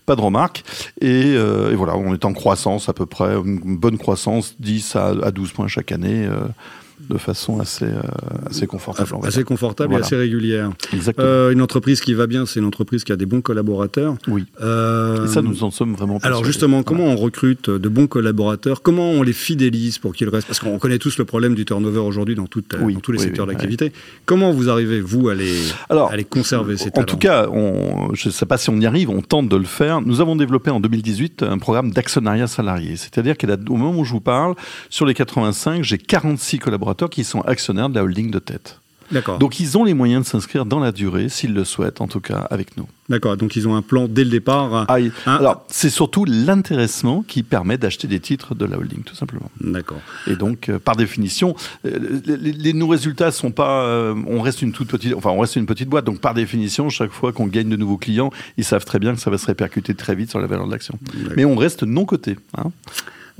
pas 0.05 0.15
de 0.17 0.21
remarque. 0.21 0.65
Et, 1.01 1.33
et, 1.33 1.75
voilà, 1.75 1.97
on 1.97 2.13
est 2.15 2.25
en 2.25 2.33
croissance 2.33 2.89
à 2.89 2.93
peu 2.93 3.07
près, 3.07 3.35
une 3.35 3.77
bonne 3.79 3.99
croissance, 3.99 4.55
10 4.61 4.97
à, 4.97 5.07
à 5.23 5.31
12 5.31 5.53
points 5.53 5.69
chaque 5.69 5.93
année 5.93 6.29
de 7.09 7.19
façon 7.19 7.61
assez, 7.61 7.85
euh, 7.85 8.01
assez 8.49 8.67
confortable. 8.67 9.11
Assez 9.25 9.45
confortable 9.45 9.95
et 9.95 9.97
assez 9.97 10.17
régulière. 10.17 10.71
Euh, 11.19 11.51
une 11.51 11.63
entreprise 11.63 12.01
qui 12.01 12.15
va 12.15 12.27
bien, 12.27 12.47
c'est 12.47 12.61
une 12.61 12.67
entreprise 12.67 13.05
qui 13.05 13.13
a 13.13 13.17
des 13.17 13.27
bons 13.27 13.41
collaborateurs. 13.41 14.17
Oui. 14.29 14.45
Euh, 14.61 15.25
et 15.25 15.29
ça, 15.29 15.43
nous 15.43 15.65
en 15.65 15.71
sommes 15.71 15.95
vraiment 15.95 16.19
Alors 16.23 16.45
justement, 16.45 16.83
comment 16.83 17.05
on 17.05 17.17
recrute 17.17 17.71
de 17.71 17.89
bons 17.89 18.07
collaborateurs? 18.07 18.83
Comment 18.83 19.11
on 19.11 19.23
les 19.23 19.33
fidélise 19.33 19.99
pour 19.99 20.15
qu'ils 20.15 20.29
restent? 20.29 20.47
Parce 20.47 20.61
qu'on 20.61 20.79
connaît 20.79 20.99
tous 20.99 21.19
le 21.19 21.25
problème 21.25 21.55
du 21.55 21.65
turnover 21.65 22.01
aujourd'hui 22.01 22.35
dans, 22.35 22.43
dans 22.45 23.01
tous 23.01 23.13
les 23.13 23.19
secteurs 23.19 23.47
d'activité. 23.47 23.93
Comment 24.27 24.53
vous 24.53 24.69
arrivez, 24.69 25.01
vous, 25.01 25.29
à 25.29 25.35
les, 25.35 25.57
à 25.89 26.17
les 26.17 26.25
conserver, 26.25 26.77
ces 26.77 26.91
En 26.95 27.05
tout 27.05 27.17
cas, 27.17 27.49
on, 27.51 28.15
je 28.15 28.29
ne 28.29 28.33
sais 28.33 28.47
pas 28.47 28.59
si 28.59 28.71
on 28.71 28.79
y 28.81 28.87
arrive, 28.87 29.11
on 29.11 29.23
tente 29.23 29.49
de 29.49 29.57
le 29.57 29.65
faire. 29.65 30.01
Nous 30.01 30.21
avons 30.21 30.37
développé 30.37 30.71
en 30.71 30.81
2018 30.81 31.43
un 31.43 31.59
programme 31.59 31.91
d'actionnariat 31.91 32.47
salarié. 32.47 32.97
C'est-à-dire 32.97 33.37
qu'au 33.37 33.77
moment 33.77 33.99
où 33.99 34.05
je 34.05 34.13
vous 34.13 34.21
parle, 34.21 34.55
sur 34.89 35.07
les 35.07 35.15
85, 35.15 35.83
j'ai 35.83 35.99
46 35.99 36.59
collaborateurs 36.59 36.82
qui 37.11 37.25
sont 37.25 37.41
actionnaires 37.43 37.89
de 37.89 37.95
la 37.95 38.05
holding 38.05 38.31
de 38.31 38.39
tête. 38.39 38.79
D'accord. 39.13 39.39
Donc 39.39 39.61
ils 39.61 39.77
ont 39.77 39.85
les 39.85 39.95
moyens 39.95 40.25
de 40.25 40.29
s'inscrire 40.29 40.65
dans 40.65 40.81
la 40.81 40.91
durée, 40.91 41.29
s'ils 41.29 41.53
le 41.53 41.65
souhaitent, 41.65 42.01
en 42.01 42.09
tout 42.09 42.21
cas 42.21 42.47
avec 42.51 42.77
nous. 42.77 42.87
D'accord, 43.09 43.37
donc 43.37 43.57
ils 43.57 43.69
ont 43.69 43.75
un 43.75 43.83
plan 43.83 44.09
dès 44.09 44.25
le 44.25 44.31
départ. 44.31 44.87
Ah, 44.89 44.97
alors 45.27 45.67
c'est 45.69 45.91
surtout 45.91 46.25
l'intéressement 46.25 47.23
qui 47.23 47.43
permet 47.43 47.77
d'acheter 47.77 48.09
des 48.09 48.21
titres 48.21 48.55
de 48.55 48.65
la 48.65 48.79
holding, 48.79 49.03
tout 49.03 49.15
simplement. 49.15 49.51
D'accord. 49.61 50.01
Et 50.27 50.37
donc 50.37 50.69
euh, 50.69 50.79
par 50.79 50.97
définition, 50.97 51.55
euh, 51.85 52.21
les, 52.27 52.73
nos 52.73 52.89
résultats 52.89 53.33
sont 53.33 53.51
pas, 53.51 53.85
euh, 53.85 54.15
on 54.27 54.41
reste 54.41 54.63
une 54.63 54.73
toute 54.73 54.89
petite, 54.89 55.15
enfin 55.15 55.31
on 55.31 55.41
reste 55.41 55.57
une 55.57 55.67
petite 55.67 55.89
boîte, 55.89 56.07
donc 56.07 56.21
par 56.21 56.33
définition, 56.33 56.89
chaque 56.89 57.13
fois 57.13 57.33
qu'on 57.33 57.47
gagne 57.47 57.69
de 57.69 57.77
nouveaux 57.77 57.99
clients, 57.99 58.31
ils 58.57 58.65
savent 58.65 58.85
très 58.85 58.99
bien 58.99 59.15
que 59.15 59.21
ça 59.21 59.31
va 59.31 59.37
se 59.37 59.47
répercuter 59.47 59.95
très 59.95 60.15
vite 60.15 60.31
sur 60.31 60.41
la 60.41 60.47
valeur 60.47 60.67
de 60.67 60.73
l'action. 60.73 60.99
Mais 61.37 61.45
on 61.45 61.57
reste 61.57 61.83
non 61.83 62.07
coté. 62.07 62.39
Hein. 62.57 62.71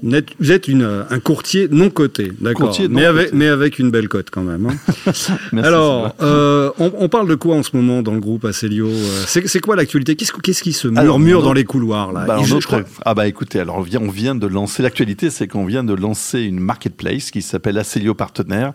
Vous 0.03 0.51
êtes 0.51 0.69
une, 0.69 1.05
un 1.09 1.21
courtier 1.21 1.69
non 1.71 1.91
coté, 1.91 2.33
d'accord, 2.41 2.77
mais 2.91 3.05
avec, 3.05 3.33
mais 3.33 3.47
avec 3.47 3.79
une 3.79 3.91
belle 3.91 4.09
cote 4.09 4.31
quand 4.31 4.43
même. 4.43 4.67
Hein. 4.67 5.13
Alors, 5.63 6.17
euh, 6.23 6.71
on, 6.79 7.09
parle 7.09 7.29
de 7.29 7.35
quoi 7.35 7.57
en 7.57 7.63
ce 7.63 7.77
moment 7.77 8.03
dans 8.03 8.15
le 8.15 8.21
groupe 8.21 8.45
Acelio 8.45 8.89
euh, 8.89 9.25
C'est 9.27 9.61
quoi 9.61 9.77
l'actualité? 9.77 10.17
Qu'est-ce 10.17 10.63
qui 10.63 10.73
se 10.73 10.89
murmure 10.89 11.43
dans 11.43 11.53
les 11.53 11.65
couloirs 11.65 12.13
là? 12.13 12.25
Bah, 12.27 12.39
Ah 13.05 13.15
bah 13.15 13.29
écoutez, 13.29 13.61
alors 13.61 13.79
on 13.79 13.83
vient, 13.83 14.01
on 14.01 14.11
vient 14.11 14.35
de 14.35 14.47
lancer. 14.47 14.83
L'actualité, 14.83 15.31
c'est 15.31 15.47
qu'on 15.47 15.67
vient 15.67 15.85
de 15.85 15.95
lancer 15.95 16.41
une 16.41 16.59
marketplace 16.59 17.31
qui 17.31 17.43
s'appelle 17.43 17.79
Acelio 17.79 18.15
Partenaire. 18.15 18.73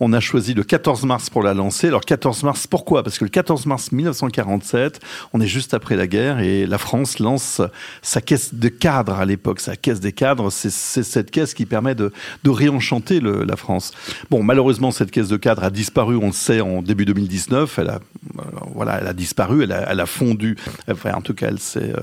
On 0.00 0.12
a 0.12 0.20
choisi 0.20 0.52
le 0.52 0.62
14 0.62 1.04
mars 1.04 1.30
pour 1.30 1.42
la 1.42 1.54
lancer. 1.54 1.86
Alors 1.86 2.02
14 2.02 2.42
mars, 2.42 2.66
pourquoi? 2.66 3.02
Parce 3.02 3.18
que 3.18 3.24
le 3.24 3.30
14 3.30 3.66
mars 3.66 3.92
1947, 3.92 5.00
on 5.32 5.40
est 5.40 5.46
juste 5.46 5.74
après 5.74 5.96
la 5.96 6.06
guerre 6.06 6.40
et 6.40 6.66
la 6.66 6.78
France 6.78 7.18
lance 7.18 7.62
sa 8.02 8.20
caisse 8.20 8.54
de 8.54 8.68
cadres 8.68 9.14
à 9.14 9.24
l'époque, 9.24 9.60
sa 9.60 9.76
caisse 9.76 10.00
des 10.00 10.12
cadres 10.12 10.50
c'est 10.56 11.02
cette 11.02 11.30
caisse 11.30 11.54
qui 11.54 11.66
permet 11.66 11.94
de, 11.94 12.12
réenchanter 12.46 13.20
la 13.20 13.56
France. 13.56 13.92
Bon, 14.30 14.42
malheureusement, 14.42 14.90
cette 14.90 15.10
caisse 15.10 15.28
de 15.28 15.36
cadre 15.36 15.64
a 15.64 15.70
disparu, 15.70 16.16
on 16.16 16.26
le 16.26 16.32
sait, 16.32 16.60
en 16.60 16.80
début 16.80 17.04
2019. 17.04 17.78
Elle 17.78 17.90
a, 17.90 18.00
euh, 18.38 18.42
voilà, 18.74 18.98
elle 19.00 19.06
a 19.06 19.12
disparu, 19.12 19.62
elle 19.64 19.72
a, 19.72 20.06
fondu. 20.06 20.56
Enfin, 20.90 21.12
en 21.14 21.20
tout 21.20 21.34
cas, 21.34 21.48
elle 21.48 21.58
s'est, 21.58 21.92
euh, 21.92 22.00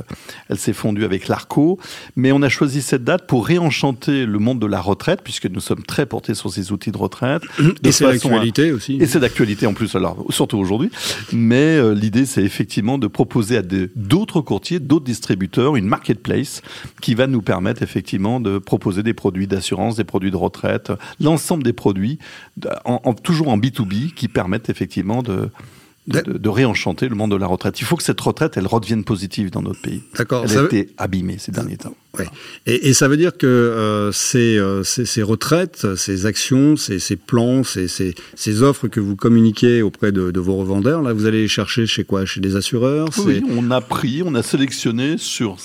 elle 0.49 0.57
s'est 0.57 0.73
fondue 0.73 1.05
avec 1.05 1.27
l'ARCO. 1.27 1.79
Mais 2.15 2.31
on 2.31 2.41
a 2.41 2.49
choisi 2.49 2.81
cette 2.81 3.03
date 3.03 3.25
pour 3.25 3.47
réenchanter 3.47 4.25
le 4.25 4.39
monde 4.39 4.59
de 4.59 4.67
la 4.67 4.81
retraite, 4.81 5.21
puisque 5.23 5.45
nous 5.45 5.61
sommes 5.61 5.83
très 5.83 6.05
portés 6.05 6.35
sur 6.35 6.51
ces 6.51 6.71
outils 6.71 6.91
de 6.91 6.97
retraite. 6.97 7.43
et 7.83 7.91
c'est 7.91 8.05
d'actualité 8.05 8.71
aussi. 8.71 8.97
Et 8.99 9.07
c'est 9.07 9.19
d'actualité 9.19 9.65
en 9.65 9.73
plus, 9.73 9.95
alors 9.95 10.25
surtout 10.29 10.57
aujourd'hui. 10.57 10.91
Mais 11.31 11.77
euh, 11.77 11.93
l'idée, 11.93 12.25
c'est 12.25 12.43
effectivement 12.43 12.97
de 12.97 13.07
proposer 13.07 13.57
à 13.57 13.61
d'autres 13.95 14.41
courtiers, 14.41 14.79
d'autres 14.79 15.05
distributeurs, 15.05 15.75
une 15.75 15.87
marketplace 15.87 16.61
qui 17.01 17.15
va 17.15 17.27
nous 17.27 17.41
permettre 17.41 17.81
effectivement 17.81 18.39
de 18.43 18.59
proposer 18.59 19.01
des 19.03 19.13
produits 19.13 19.47
d'assurance, 19.47 19.95
des 19.95 20.03
produits 20.03 20.31
de 20.31 20.37
retraite, 20.37 20.91
l'ensemble 21.19 21.63
des 21.63 21.73
produits, 21.73 22.19
en, 22.85 23.13
toujours 23.13 23.49
en 23.49 23.57
B2B, 23.57 24.13
qui 24.13 24.27
permettent 24.27 24.69
effectivement 24.69 25.23
de, 25.23 25.49
de, 26.07 26.49
réenchanter 26.49 27.07
le 27.07 27.15
monde 27.15 27.31
de 27.31 27.37
la 27.37 27.47
retraite. 27.47 27.79
Il 27.79 27.85
faut 27.85 27.95
que 27.95 28.03
cette 28.03 28.19
retraite, 28.19 28.57
elle 28.57 28.67
redevienne 28.67 29.03
positive 29.03 29.51
dans 29.51 29.61
notre 29.61 29.81
pays. 29.81 30.01
D'accord. 30.17 30.45
Elle 30.49 30.57
a 30.57 30.63
été 30.65 30.89
abîmée 30.97 31.37
ces 31.37 31.51
derniers 31.51 31.77
temps. 31.77 31.95
Oui. 32.19 32.25
Et, 32.65 32.93
ça 32.93 33.07
veut 33.07 33.17
dire 33.17 33.37
que 33.37 33.47
euh, 33.47 34.11
euh, 34.35 34.83
ces, 34.83 35.05
ces, 35.05 35.23
retraites, 35.23 35.95
ces 35.95 36.25
actions, 36.25 36.75
ces, 36.75 36.99
ces 36.99 37.15
plans, 37.15 37.63
ces, 37.63 37.87
ces, 37.87 38.61
offres 38.61 38.87
que 38.87 38.99
vous 38.99 39.15
communiquez 39.15 39.81
auprès 39.81 40.11
de, 40.11 40.29
de, 40.29 40.39
vos 40.39 40.57
revendeurs, 40.57 41.01
là, 41.01 41.13
vous 41.13 41.25
allez 41.25 41.41
les 41.41 41.47
chercher 41.47 41.87
chez 41.87 42.03
quoi? 42.03 42.25
Chez 42.25 42.41
des 42.41 42.55
assureurs? 42.55 43.07
Oui, 43.25 43.41
on 43.49 43.71
a 43.71 43.81
pris, 43.81 44.21
on 44.23 44.35
a 44.35 44.43
sélectionné 44.43 45.17
sur 45.17 45.57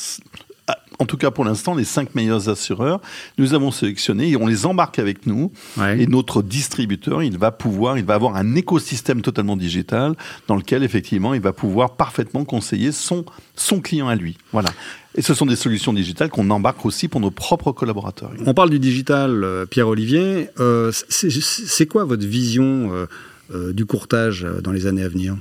en 0.99 1.07
tout 1.07 1.17
cas 1.17 1.31
pour 1.31 1.45
l'instant, 1.45 1.75
les 1.75 1.85
cinq 1.85 2.15
meilleurs 2.15 2.49
assureurs, 2.49 3.01
nous 3.39 3.55
avons 3.55 3.71
sélectionné 3.71 4.31
et 4.31 4.37
on 4.37 4.47
les 4.47 4.67
embarque 4.67 4.99
avec 4.99 5.27
nous. 5.27 5.53
Et 5.97 6.07
notre 6.07 6.43
distributeur, 6.43 7.23
il 7.23 7.39
va 7.39 7.51
pouvoir, 7.53 7.99
il 7.99 8.05
va 8.05 8.15
avoir 8.15 8.37
un 8.37 8.55
écosystème 8.55 9.23
totalement 9.23 9.57
digital 9.57 10.15
dans 10.49 10.57
lequel 10.57 10.83
effectivement, 10.83 11.35
il 11.35 11.41
va 11.41 11.53
pouvoir 11.53 11.97
parfaitement 11.97 12.45
conseiller 12.45 12.93
son, 12.93 13.25
son 13.55 13.81
client 13.81 14.09
à 14.09 14.17
lui. 14.17 14.37
Voilà. 14.53 14.71
Et 15.15 15.23
ce 15.23 15.35
sont 15.35 15.47
des 15.47 15.57
solutions 15.57 15.93
digitales 15.93 16.31
qu'on 16.31 16.51
embarque 16.51 16.85
aussi 16.85 17.09
pour 17.09 17.21
nos 17.21 17.31
propres 17.31 17.73
collaborateurs. 17.73 18.31
On 18.47 18.55
parle 18.55 18.71
du 18.71 18.79
digital, 18.79 19.43
euh, 19.43 19.67
Pierre-Olivier. 19.67 20.49
Euh, 20.61 20.93
c'est 21.09 21.87
quoi 21.87 22.05
votre 22.05 22.27
vision 22.27 23.07
euh, 23.53 23.73
du 23.73 23.87
courtage 23.87 24.47
dans 24.63 24.73
les 24.73 24.87
années 24.87 25.03
à 25.03 25.09
venir? 25.09 25.37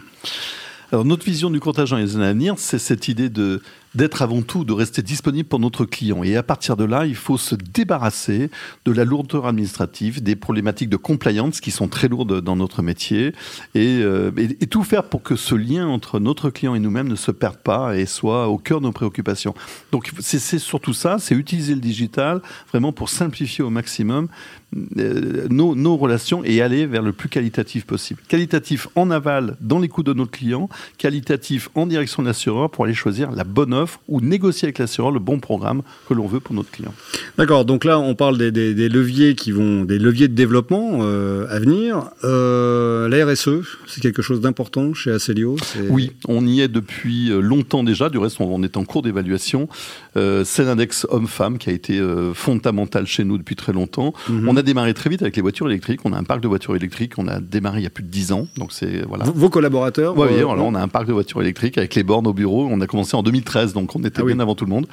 Alors 0.91 1.03
notre 1.03 1.25
vision 1.25 1.49
du 1.49 1.59
courtage 1.59 1.89
dans 1.89 1.97
les 1.97 2.15
années 2.15 2.25
à 2.25 2.33
venir, 2.33 2.55
c'est 2.57 2.79
cette 2.79 3.09
idée 3.09 3.29
de 3.29 3.61
d'être 3.95 4.21
avant 4.21 4.43
tout, 4.43 4.63
de 4.63 4.73
rester 4.73 5.01
disponible 5.01 5.49
pour 5.49 5.59
notre 5.59 5.83
client. 5.83 6.23
Et 6.23 6.35
à 6.35 6.43
partir 6.43 6.77
de 6.77 6.83
là, 6.83 7.07
il 7.07 7.15
faut 7.15 7.37
se 7.37 7.55
débarrasser 7.55 8.51
de 8.85 8.91
la 8.91 9.05
lourdeur 9.05 9.47
administrative, 9.47 10.21
des 10.21 10.35
problématiques 10.35 10.89
de 10.89 10.97
compliance 10.97 11.61
qui 11.61 11.71
sont 11.71 11.87
très 11.87 12.07
lourdes 12.07 12.41
dans 12.41 12.55
notre 12.55 12.83
métier, 12.83 13.33
et, 13.73 13.99
euh, 14.01 14.29
et, 14.37 14.55
et 14.61 14.67
tout 14.67 14.83
faire 14.83 15.05
pour 15.05 15.23
que 15.23 15.35
ce 15.35 15.55
lien 15.55 15.87
entre 15.87 16.19
notre 16.19 16.51
client 16.51 16.75
et 16.75 16.79
nous-mêmes 16.79 17.07
ne 17.07 17.15
se 17.15 17.31
perde 17.31 17.57
pas 17.57 17.97
et 17.97 18.05
soit 18.05 18.49
au 18.49 18.59
cœur 18.59 18.81
de 18.81 18.85
nos 18.85 18.91
préoccupations. 18.91 19.55
Donc 19.91 20.11
c'est 20.19 20.59
surtout 20.59 20.93
ça, 20.93 21.17
c'est 21.17 21.33
utiliser 21.33 21.73
le 21.73 21.81
digital 21.81 22.41
vraiment 22.69 22.91
pour 22.91 23.09
simplifier 23.09 23.63
au 23.63 23.71
maximum 23.71 24.27
euh, 24.75 25.47
nos, 25.49 25.75
nos, 25.75 25.95
relations 25.95 26.43
et 26.43 26.61
aller 26.61 26.85
vers 26.85 27.01
le 27.01 27.13
plus 27.13 27.29
qualitatif 27.29 27.85
possible. 27.85 28.19
Qualitatif 28.27 28.89
en 28.95 29.11
aval 29.11 29.55
dans 29.61 29.79
les 29.79 29.87
coûts 29.87 30.03
de 30.03 30.11
notre 30.11 30.31
client, 30.31 30.67
qualitatif 30.97 31.69
en 31.73 31.87
direction 31.87 32.21
de 32.21 32.27
l'assureur 32.27 32.69
pour 32.69 32.83
aller 32.83 32.93
choisir 32.93 33.31
la 33.31 33.45
bonne 33.45 33.73
offre 33.73 34.01
ou 34.09 34.19
négocier 34.19 34.65
avec 34.65 34.77
l'assureur 34.79 35.11
le 35.11 35.19
bon 35.19 35.39
programme 35.39 35.83
que 36.09 36.13
l'on 36.13 36.27
veut 36.27 36.41
pour 36.41 36.53
notre 36.53 36.69
client. 36.69 36.93
D'accord, 37.37 37.63
donc 37.63 37.85
là 37.85 37.97
on 37.97 38.13
parle 38.13 38.37
des, 38.37 38.51
des, 38.51 38.73
des, 38.73 38.89
leviers 38.89 39.35
qui 39.35 39.53
vont, 39.53 39.85
des 39.85 39.99
leviers 39.99 40.27
de 40.27 40.35
développement 40.35 40.99
euh, 41.01 41.47
à 41.49 41.59
venir. 41.59 42.09
Euh, 42.25 43.07
la 43.07 43.25
RSE, 43.25 43.77
c'est 43.87 44.01
quelque 44.01 44.21
chose 44.21 44.41
d'important 44.41 44.93
chez 44.93 45.11
Acelio 45.11 45.55
Oui, 45.89 46.11
on 46.27 46.45
y 46.45 46.59
est 46.59 46.67
depuis 46.67 47.29
longtemps 47.29 47.85
déjà, 47.85 48.09
du 48.09 48.17
reste 48.17 48.41
on 48.41 48.61
est 48.63 48.75
en 48.75 48.83
cours 48.83 49.01
d'évaluation. 49.01 49.69
C'est 50.15 50.63
l'index 50.63 51.07
homme-femme 51.09 51.57
qui 51.57 51.69
a 51.69 51.73
été 51.73 52.01
fondamental 52.33 53.07
chez 53.07 53.23
nous 53.23 53.37
depuis 53.37 53.55
très 53.55 53.71
longtemps. 53.73 54.13
Mm 54.29 54.39
-hmm. 54.39 54.49
On 54.49 54.57
a 54.57 54.63
démarré 54.67 54.93
très 54.93 55.09
vite 55.09 55.21
avec 55.23 55.35
les 55.35 55.41
voitures 55.41 55.67
électriques. 55.67 56.01
On 56.05 56.13
a 56.13 56.17
un 56.17 56.23
parc 56.23 56.41
de 56.41 56.47
voitures 56.47 56.75
électriques. 56.75 57.13
On 57.17 57.27
a 57.27 57.39
démarré 57.39 57.79
il 57.79 57.83
y 57.83 57.87
a 57.87 57.89
plus 57.89 58.03
de 58.03 58.09
10 58.09 58.31
ans. 58.33 58.47
Donc 58.57 58.71
c'est 58.71 59.01
voilà. 59.07 59.25
Vos 59.25 59.49
collaborateurs 59.49 60.15
Oui, 60.15 60.27
euh, 60.29 60.45
on 60.45 60.75
a 60.75 60.79
un 60.79 60.87
parc 60.87 61.07
de 61.07 61.13
voitures 61.13 61.41
électriques 61.41 61.77
avec 61.77 61.95
les 61.95 62.03
bornes 62.03 62.27
au 62.27 62.33
bureau. 62.33 62.67
On 62.69 62.79
a 62.81 62.87
commencé 62.87 63.15
en 63.15 63.23
2013, 63.23 63.73
donc 63.73 63.95
on 63.95 64.03
était 64.03 64.21
ah, 64.21 64.25
bien 64.25 64.39
avant 64.39 64.53
tout 64.53 64.65
le 64.65 64.69
monde. 64.69 64.87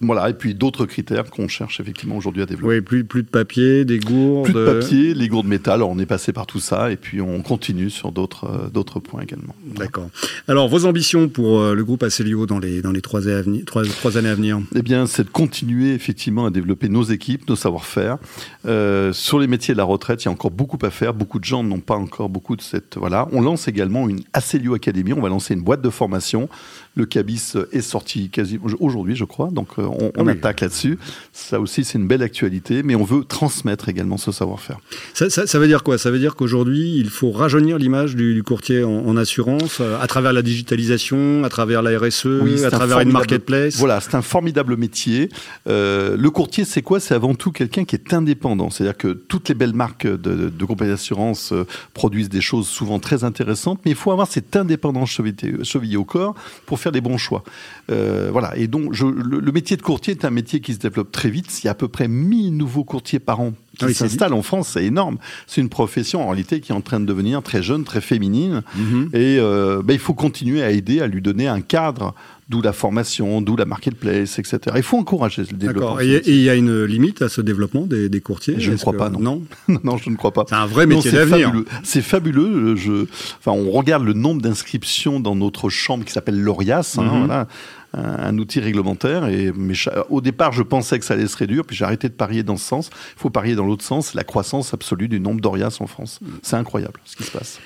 Voilà, 0.00 0.30
et 0.30 0.34
puis 0.34 0.54
d'autres 0.54 0.86
critères 0.86 1.30
qu'on 1.30 1.48
cherche 1.48 1.80
effectivement 1.80 2.16
aujourd'hui 2.16 2.42
à 2.42 2.46
développer. 2.46 2.76
Oui, 2.76 2.80
plus, 2.80 3.04
plus 3.04 3.22
de 3.22 3.28
papier, 3.28 3.84
des 3.84 3.98
gourdes. 3.98 4.46
Plus 4.46 4.54
de 4.54 4.64
papier, 4.64 5.14
les 5.14 5.28
gourdes 5.28 5.46
métal, 5.46 5.74
alors 5.74 5.90
on 5.90 5.98
est 5.98 6.06
passé 6.06 6.32
par 6.32 6.46
tout 6.46 6.60
ça, 6.60 6.90
et 6.90 6.96
puis 6.96 7.20
on 7.20 7.42
continue 7.42 7.90
sur 7.90 8.12
d'autres 8.12 8.44
euh, 8.44 8.68
d'autres 8.68 9.00
points 9.00 9.22
également. 9.22 9.54
D'accord. 9.76 10.08
Alors, 10.48 10.68
vos 10.68 10.84
ambitions 10.84 11.28
pour 11.28 11.60
euh, 11.60 11.74
le 11.74 11.84
groupe 11.84 12.02
Acelio 12.02 12.46
dans 12.46 12.58
les, 12.58 12.82
dans 12.82 12.92
les 12.92 13.00
trois, 13.00 13.28
années, 13.28 13.62
trois, 13.64 13.84
trois 13.84 14.16
années 14.16 14.28
à 14.28 14.34
venir? 14.34 14.60
Eh 14.74 14.82
bien, 14.82 15.06
c'est 15.06 15.24
de 15.24 15.30
continuer 15.30 15.94
effectivement 15.94 16.46
à 16.46 16.50
développer 16.50 16.88
nos 16.88 17.02
équipes, 17.02 17.48
nos 17.48 17.56
savoir-faire. 17.56 18.18
Euh, 18.66 19.12
sur 19.12 19.38
les 19.38 19.46
métiers 19.46 19.74
de 19.74 19.78
la 19.78 19.84
retraite, 19.84 20.22
il 20.22 20.26
y 20.26 20.28
a 20.28 20.32
encore 20.32 20.50
beaucoup 20.50 20.78
à 20.82 20.90
faire. 20.90 21.14
Beaucoup 21.14 21.38
de 21.38 21.44
gens 21.44 21.62
n'ont 21.62 21.80
pas 21.80 21.96
encore 21.96 22.28
beaucoup 22.28 22.56
de 22.56 22.62
cette. 22.62 22.96
Voilà. 22.96 23.28
On 23.32 23.40
lance 23.40 23.68
également 23.68 24.08
une 24.08 24.20
Acelio 24.32 24.74
Academy, 24.74 25.12
on 25.12 25.20
va 25.20 25.28
lancer 25.28 25.54
une 25.54 25.62
boîte 25.62 25.82
de 25.82 25.90
formation. 25.90 26.48
Le 26.96 27.06
CABIS 27.06 27.54
est 27.72 27.80
sorti 27.80 28.30
quasi 28.30 28.60
aujourd'hui, 28.78 29.16
je 29.16 29.24
crois, 29.24 29.50
donc 29.50 29.78
on, 29.78 29.82
on 29.82 30.12
ah 30.16 30.22
oui. 30.22 30.32
attaque 30.32 30.60
là-dessus. 30.60 30.98
Ça 31.32 31.60
aussi, 31.60 31.84
c'est 31.84 31.98
une 31.98 32.06
belle 32.06 32.22
actualité, 32.22 32.82
mais 32.82 32.94
on 32.94 33.04
veut 33.04 33.24
transmettre 33.24 33.88
également 33.88 34.16
ce 34.16 34.32
savoir-faire. 34.32 34.78
Ça, 35.12 35.28
ça, 35.30 35.46
ça, 35.46 35.58
veut 35.58 35.66
dire 35.66 35.82
quoi? 35.82 35.98
Ça 35.98 36.10
veut 36.10 36.18
dire 36.18 36.36
qu'aujourd'hui, 36.36 36.96
il 36.96 37.10
faut 37.10 37.30
rajeunir 37.30 37.78
l'image 37.78 38.14
du, 38.14 38.34
du, 38.34 38.42
courtier 38.42 38.84
en, 38.84 39.06
en 39.06 39.16
assurance 39.16 39.78
euh, 39.80 40.00
à 40.00 40.06
travers 40.06 40.32
la 40.32 40.42
digitalisation, 40.42 41.42
à 41.44 41.48
travers 41.48 41.82
la 41.82 41.98
RSE, 41.98 42.26
oui, 42.26 42.64
à 42.64 42.70
travers 42.70 43.00
une 43.00 43.12
marketplace. 43.12 43.76
Voilà, 43.76 44.00
c'est 44.00 44.14
un 44.14 44.22
formidable 44.22 44.76
métier. 44.76 45.28
Euh, 45.68 46.16
le 46.16 46.30
courtier, 46.30 46.64
c'est 46.64 46.82
quoi? 46.82 47.00
C'est 47.00 47.14
avant 47.14 47.34
tout 47.34 47.52
quelqu'un 47.52 47.84
qui 47.84 47.96
est 47.96 48.14
indépendant. 48.14 48.70
C'est-à-dire 48.70 48.96
que 48.96 49.08
toutes 49.08 49.48
les 49.48 49.54
belles 49.54 49.74
marques 49.74 50.06
de, 50.06 50.16
de, 50.16 50.48
de 50.48 50.64
compagnies 50.64 50.92
d'assurance 50.92 51.52
euh, 51.52 51.66
produisent 51.92 52.28
des 52.28 52.40
choses 52.40 52.68
souvent 52.68 52.98
très 52.98 53.24
intéressantes, 53.24 53.80
mais 53.84 53.90
il 53.90 53.96
faut 53.96 54.12
avoir 54.12 54.28
cette 54.28 54.54
indépendance 54.56 55.10
chevillée 55.10 55.96
au 55.96 56.04
corps 56.04 56.34
pour 56.66 56.78
faire 56.84 56.92
des 56.92 57.00
bons 57.00 57.18
choix. 57.18 57.42
Euh, 57.90 58.28
voilà. 58.30 58.56
Et 58.56 58.68
donc, 58.68 58.96
le, 58.98 59.40
le 59.40 59.52
métier 59.52 59.76
de 59.76 59.82
courtier 59.82 60.12
est 60.12 60.24
un 60.24 60.30
métier 60.30 60.60
qui 60.60 60.74
se 60.74 60.78
développe 60.78 61.10
très 61.10 61.30
vite. 61.30 61.62
Il 61.62 61.66
y 61.66 61.68
a 61.68 61.72
à 61.72 61.74
peu 61.74 61.88
près 61.88 62.08
1000 62.08 62.56
nouveaux 62.56 62.84
courtiers 62.84 63.18
par 63.18 63.40
an 63.40 63.52
qui 63.78 63.84
ah 63.84 63.88
oui, 63.88 63.94
s'installent 63.94 64.34
en 64.34 64.42
France. 64.42 64.68
C'est 64.74 64.84
énorme. 64.84 65.18
C'est 65.46 65.60
une 65.60 65.68
profession 65.68 66.22
en 66.22 66.28
réalité 66.28 66.60
qui 66.60 66.72
est 66.72 66.74
en 66.74 66.80
train 66.80 67.00
de 67.00 67.06
devenir 67.06 67.42
très 67.42 67.62
jeune, 67.62 67.84
très 67.84 68.00
féminine. 68.00 68.62
Mm 68.76 68.82
-hmm. 68.82 69.16
Et 69.16 69.38
euh, 69.38 69.82
ben, 69.84 69.94
il 69.94 69.98
faut 69.98 70.14
continuer 70.14 70.62
à 70.62 70.70
aider, 70.70 71.00
à 71.00 71.06
lui 71.06 71.22
donner 71.22 71.46
un 71.48 71.60
cadre 71.60 72.14
d'où 72.48 72.60
la 72.60 72.72
formation, 72.72 73.40
d'où 73.40 73.56
la 73.56 73.64
marketplace, 73.64 74.38
etc. 74.38 74.58
Il 74.76 74.82
faut 74.82 74.98
encourager 74.98 75.42
le 75.50 75.56
développement. 75.56 75.98
Et 76.00 76.22
il 76.26 76.42
y 76.42 76.50
a 76.50 76.54
une 76.54 76.84
limite 76.84 77.22
à 77.22 77.28
ce 77.28 77.40
développement 77.40 77.86
des, 77.86 78.08
des 78.08 78.20
courtiers? 78.20 78.56
Je 78.58 78.70
ne 78.70 78.76
crois 78.76 78.92
pas, 78.92 79.10
non. 79.10 79.20
Non, 79.68 79.80
non 79.82 79.96
je 79.96 80.10
ne 80.10 80.16
crois 80.16 80.32
pas. 80.32 80.44
C'est 80.48 80.54
un 80.54 80.66
vrai 80.66 80.86
métier 80.86 81.10
d'avenir. 81.10 81.52
C'est 81.82 82.02
fabuleux. 82.02 82.76
Je... 82.76 83.06
Enfin, 83.38 83.52
on 83.52 83.70
regarde 83.70 84.04
le 84.04 84.12
nombre 84.12 84.42
d'inscriptions 84.42 85.20
dans 85.20 85.34
notre 85.34 85.68
chambre 85.68 86.04
qui 86.04 86.12
s'appelle 86.12 86.40
l'ORIAS. 86.40 86.96
Hein, 86.98 87.02
mm 87.02 87.08
-hmm. 87.08 87.26
voilà 87.26 87.46
un, 87.94 88.28
un, 88.28 88.38
outil 88.38 88.60
réglementaire. 88.60 89.26
Et, 89.26 89.52
mais 89.54 89.74
au 90.10 90.20
départ, 90.20 90.52
je 90.52 90.62
pensais 90.62 90.98
que 90.98 91.04
ça 91.04 91.14
allait 91.14 91.26
se 91.26 91.36
réduire, 91.36 91.64
puis 91.64 91.76
j'ai 91.76 91.84
arrêté 91.84 92.08
de 92.08 92.14
parier 92.14 92.42
dans 92.42 92.56
ce 92.56 92.66
sens. 92.66 92.90
Il 93.16 93.20
faut 93.20 93.30
parier 93.30 93.54
dans 93.54 93.66
l'autre 93.66 93.84
sens, 93.84 94.14
la 94.14 94.24
croissance 94.24 94.74
absolue 94.74 95.08
du 95.08 95.20
nombre 95.20 95.40
d'ORIAS 95.40 95.78
en 95.80 95.86
France. 95.86 96.20
C'est 96.42 96.56
incroyable 96.56 97.00
ce 97.04 97.16
qui 97.16 97.24
se 97.24 97.30
passe. 97.30 97.60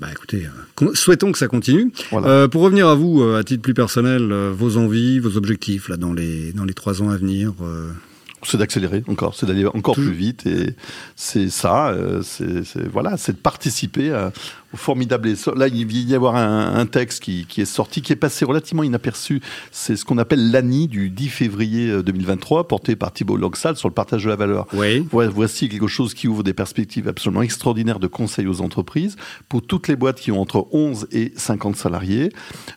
Bah 0.00 0.08
écoutez, 0.10 0.46
euh, 0.82 0.94
souhaitons 0.94 1.32
que 1.32 1.38
ça 1.38 1.46
continue. 1.46 1.92
Voilà. 2.10 2.28
Euh, 2.28 2.48
pour 2.48 2.62
revenir 2.62 2.88
à 2.88 2.94
vous, 2.94 3.20
euh, 3.20 3.38
à 3.38 3.44
titre 3.44 3.62
plus 3.62 3.74
personnel, 3.74 4.32
vos 4.32 4.78
envies, 4.78 5.18
vos 5.18 5.36
objectifs 5.36 5.88
là 5.88 5.96
dans 5.96 6.12
les 6.12 6.52
dans 6.52 6.64
les 6.64 6.74
trois 6.74 7.02
ans 7.02 7.10
à 7.10 7.16
venir. 7.16 7.52
Euh... 7.60 7.90
C'est 8.42 8.56
d'accélérer 8.56 9.04
encore, 9.06 9.34
c'est 9.34 9.44
d'aller 9.44 9.66
encore 9.66 9.96
Tout. 9.96 10.00
plus 10.00 10.12
vite 10.12 10.46
et 10.46 10.74
c'est 11.14 11.50
ça, 11.50 11.94
c'est 12.22 12.88
voilà, 12.90 13.18
c'est 13.18 13.32
de 13.32 13.36
participer 13.36 14.12
à, 14.12 14.32
formidable 14.74 15.34
Là, 15.56 15.68
il 15.68 15.86
vient 15.86 16.02
y 16.02 16.14
avoir 16.14 16.36
un, 16.36 16.74
un 16.74 16.86
texte 16.86 17.22
qui, 17.22 17.46
qui, 17.46 17.60
est 17.60 17.66
sorti, 17.66 18.02
qui 18.02 18.12
est 18.12 18.16
passé 18.16 18.44
relativement 18.44 18.82
inaperçu. 18.82 19.40
C'est 19.70 19.96
ce 19.96 20.04
qu'on 20.04 20.18
appelle 20.18 20.50
l'ANI 20.50 20.88
du 20.88 21.10
10 21.10 21.28
février 21.28 22.02
2023, 22.02 22.68
porté 22.68 22.96
par 22.96 23.12
Thibault 23.12 23.36
Logsal 23.36 23.76
sur 23.76 23.88
le 23.88 23.94
partage 23.94 24.24
de 24.24 24.28
la 24.28 24.36
valeur. 24.36 24.66
Oui. 24.72 25.06
Voici 25.10 25.68
quelque 25.68 25.86
chose 25.86 26.14
qui 26.14 26.28
ouvre 26.28 26.42
des 26.42 26.52
perspectives 26.52 27.08
absolument 27.08 27.42
extraordinaires 27.42 27.98
de 27.98 28.06
conseil 28.06 28.46
aux 28.46 28.60
entreprises 28.60 29.16
pour 29.48 29.62
toutes 29.62 29.88
les 29.88 29.96
boîtes 29.96 30.20
qui 30.20 30.32
ont 30.32 30.40
entre 30.40 30.68
11 30.72 31.08
et 31.12 31.32
50 31.36 31.76
salariés. 31.76 32.30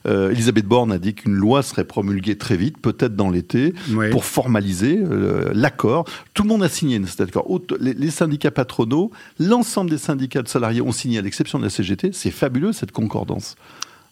Euh, 0.08 0.32
Elisabeth 0.32 0.66
Borne 0.66 0.92
a 0.92 0.98
dit 0.98 1.14
qu'une 1.14 1.36
loi 1.36 1.64
serait 1.64 1.86
promulguée 1.86 2.38
très 2.38 2.58
vite, 2.58 2.78
peut-être 2.80 3.16
dans 3.16 3.30
l'été, 3.30 3.74
oui. 3.92 4.10
pour 4.10 4.26
formaliser 4.26 5.00
euh, 5.00 5.52
l'accord. 5.54 6.06
Tout 6.34 6.44
le 6.44 6.50
monde 6.50 6.64
a 6.64 6.70
signé 6.70 7.00
cet 7.06 7.22
accord. 7.22 7.48
Les, 7.80 7.94
les 7.94 8.12
syndicats 8.12 8.52
patronaux, 8.52 9.12
l'ensemble 9.40 9.90
des 9.90 9.98
syndicats 9.98 10.42
de 10.42 10.48
salariés 10.48 10.82
ont 10.82 10.92
signé, 10.92 11.20
à 11.20 11.22
l'exception 11.22 11.60
de 11.60 11.64
la 11.64 11.70
CGT, 11.70 11.83
c'est 12.14 12.32
fabuleux 12.32 12.74
cette 12.74 12.92
concordance. 12.92 13.56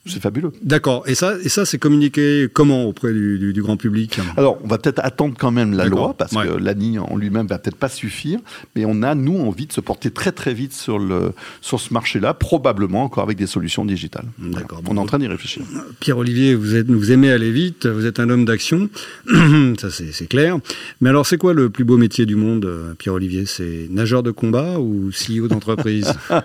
C'est 0.08 0.20
fabuleux. 0.20 0.52
D'accord. 0.64 1.04
Et 1.06 1.14
ça, 1.14 1.36
et 1.44 1.50
ça 1.50 1.64
c'est 1.64 1.78
communiqué 1.78 2.48
comment 2.52 2.86
auprès 2.86 3.14
du, 3.14 3.38
du, 3.38 3.54
du, 3.54 3.62
grand 3.62 3.78
public 3.78 4.20
Alors, 4.36 4.58
on 4.64 4.68
va 4.68 4.80
peut-être 4.80 5.00
attendre 5.04 5.36
quand 5.38 5.52
même 5.52 5.74
la 5.74 5.86
loi, 5.86 6.16
parce 6.18 6.34
ouais. 6.34 6.48
que 6.48 6.54
l'ANI 6.54 6.98
en 6.98 7.16
lui-même 7.18 7.46
va 7.46 7.60
peut-être 7.60 7.76
pas 7.76 7.88
suffire, 7.88 8.40
mais 8.76 8.84
on 8.86 9.04
a, 9.04 9.14
nous, 9.14 9.38
envie 9.38 9.68
de 9.68 9.74
se 9.74 9.82
porter 9.82 10.10
très 10.10 10.32
très 10.32 10.56
vite 10.56 10.74
sur, 10.74 10.98
le, 10.98 11.34
sur 11.62 11.80
ce 11.80 11.94
marché-là, 11.94 12.34
probablement 12.34 13.04
encore 13.04 13.24
avec 13.24 13.38
des 13.38 13.46
solutions 13.46 13.86
digitales. 13.86 14.26
D'accord. 14.40 14.80
Voilà. 14.84 14.90
On 14.90 14.98
est 14.98 15.04
en 15.04 15.06
train 15.06 15.20
d'y 15.20 15.28
réfléchir. 15.28 15.64
Pierre-Olivier, 16.00 16.56
vous, 16.56 16.76
êtes, 16.76 16.90
vous 16.90 17.12
aimez 17.12 17.32
aller 17.32 17.52
vite, 17.52 17.86
vous 17.86 18.08
êtes 18.08 18.20
un 18.20 18.30
homme 18.32 18.46
d'action, 18.46 18.90
ça 19.80 19.90
c'est 19.92 20.28
clair. 20.28 20.58
Mais 21.00 21.10
alors, 21.10 21.28
c'est 21.28 21.38
quoi 21.38 21.54
le 21.54 21.70
plus 21.70 21.84
beau 21.84 21.98
métier 21.98 22.26
du 22.26 22.36
monde, 22.36 22.96
Pierre-Olivier? 22.98 23.46
C'est 23.46 23.88
nageur 23.92 24.24
de 24.24 24.32
combat 24.32 24.80
ou 24.80 25.12
CEO 25.12 25.48
d'entreprise? 25.48 26.12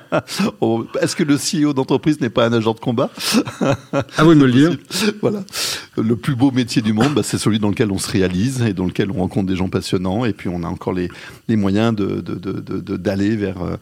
Oh, 0.60 0.86
Est-ce 1.00 1.16
que 1.16 1.22
le 1.22 1.36
CEO 1.36 1.72
d'entreprise 1.72 2.20
n'est 2.20 2.30
pas 2.30 2.46
un 2.46 2.50
nageur 2.50 2.75
de 2.75 2.80
combat? 2.80 3.10
Ah 3.60 4.26
oui, 4.26 4.34
me 4.34 4.46
le 4.46 4.52
dire. 4.52 4.76
Voilà. 5.20 5.44
Le 5.96 6.16
plus 6.16 6.34
beau 6.34 6.50
métier 6.50 6.82
du 6.82 6.92
monde, 6.92 7.14
bah, 7.14 7.22
c'est 7.22 7.38
celui 7.38 7.58
dans 7.58 7.68
lequel 7.68 7.90
on 7.90 7.98
se 7.98 8.10
réalise 8.10 8.62
et 8.62 8.72
dans 8.72 8.86
lequel 8.86 9.10
on 9.10 9.20
rencontre 9.20 9.46
des 9.46 9.56
gens 9.56 9.68
passionnants. 9.68 10.24
Et 10.24 10.32
puis, 10.32 10.48
on 10.48 10.62
a 10.62 10.66
encore 10.66 10.92
les, 10.92 11.08
moyens 11.48 11.94
d'aller 11.94 13.30
de, 13.30 13.36
vers 13.36 13.62
euh, 13.62 13.76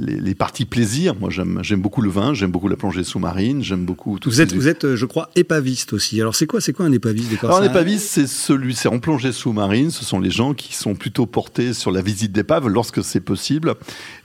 les, 0.00 0.20
les, 0.20 0.34
parties 0.34 0.64
plaisir. 0.64 1.14
Moi, 1.18 1.30
j'aime 1.30 1.80
beaucoup 1.80 2.02
le 2.02 2.10
vin, 2.10 2.34
j'aime 2.34 2.50
beaucoup 2.50 2.68
la 2.68 2.76
plongée 2.76 3.04
sous-marine, 3.04 3.62
j'aime 3.62 3.84
beaucoup. 3.84 4.18
Tout 4.18 4.30
vous 4.30 4.40
êtes, 4.40 4.52
vous 4.52 4.68
êtes, 4.68 4.94
je 4.94 5.06
crois, 5.06 5.30
épaviste 5.36 5.92
aussi. 5.92 6.20
Alors, 6.20 6.34
c'est 6.34 6.46
quoi, 6.46 6.60
c'est 6.60 6.72
quoi 6.72 6.86
un 6.86 6.92
épaviste 6.92 7.32
Alors, 7.42 7.58
un 7.58 7.64
épaviste, 7.64 8.08
c'est 8.08 8.26
celui, 8.26 8.74
c'est 8.74 8.88
en 8.88 8.98
plongée 8.98 9.32
sous-marine. 9.32 9.90
Ce 9.90 10.04
sont 10.04 10.20
les 10.20 10.30
gens 10.30 10.54
qui 10.54 10.74
sont 10.74 10.94
plutôt 10.94 11.26
portés 11.26 11.72
sur 11.72 11.90
la 11.90 12.02
visite 12.02 12.32
d'épave 12.32 12.68
lorsque 12.68 13.04
c'est 13.04 13.20
possible. 13.20 13.74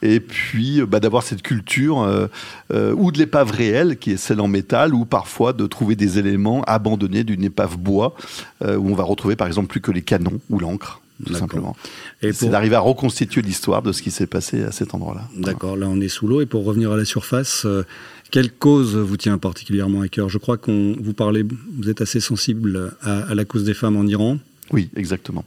Et 0.02 0.20
puis, 0.20 0.82
bah, 0.88 1.00
d'avoir 1.00 1.24
cette 1.24 1.42
culture 1.42 2.02
euh, 2.02 2.28
euh, 2.74 2.94
ou 2.96 3.12
de 3.12 3.18
l'épave 3.18 3.52
réelle, 3.52 3.98
qui 3.98 4.12
est 4.12 4.18
celle 4.18 4.42
en 4.42 4.48
métal, 4.48 4.94
ou 4.94 5.06
parfois 5.06 5.54
de 5.54 5.66
trouver 5.68 5.96
des 5.96 6.20
éléments 6.20 6.64
abandonnés 6.64 7.24
d'une 7.24 7.44
épave 7.44 7.78
bois, 7.78 8.16
euh, 8.64 8.78
où 8.78 8.90
on 8.90 8.96
va 8.96 9.04
retrouver 9.04 9.36
par 9.36 9.48
exemple 9.48 9.68
plus 9.68 9.82
que 9.82 9.92
les 9.92 10.02
canons 10.02 10.40
ou 10.50 10.60
l'encre 10.60 11.02
tout 11.24 11.34
simplement. 11.34 11.76
Et 12.22 12.34
c'est 12.34 12.46
pour... 12.46 12.52
d'arriver 12.52 12.76
à 12.76 12.80
reconstituer 12.80 13.42
l'histoire 13.42 13.82
de 13.82 13.92
ce 13.92 14.02
qui 14.02 14.12
s'est 14.12 14.28
passé 14.28 14.64
à 14.64 14.72
cet 14.72 14.94
endroit-là. 14.94 15.30
D'accord, 15.38 15.78
là 15.78 15.88
on 15.88 16.00
est 16.02 16.10
sous 16.10 16.28
l'eau 16.28 16.42
et 16.42 16.46
pour 16.46 16.66
revenir 16.66 16.92
à 16.92 16.98
la 16.98 17.06
surface, 17.06 17.66
euh, 17.66 17.84
quelle 18.32 18.52
cause 18.52 18.96
vous 18.96 19.18
tient 19.18 19.38
particulièrement 19.38 20.02
à 20.02 20.08
cœur? 20.08 20.30
Je 20.30 20.38
crois 20.38 20.58
qu'on 20.58 20.96
vous 21.00 21.14
parlez, 21.14 21.46
vous 21.78 21.90
êtes 21.90 22.02
assez 22.02 22.20
sensible 22.20 22.94
à, 23.02 23.20
à, 23.20 23.36
la 23.36 23.46
cause 23.46 23.64
des 23.64 23.74
femmes 23.74 23.96
en 23.96 24.06
Iran. 24.06 24.40
Oui, 24.72 24.90
exactement. 24.96 25.46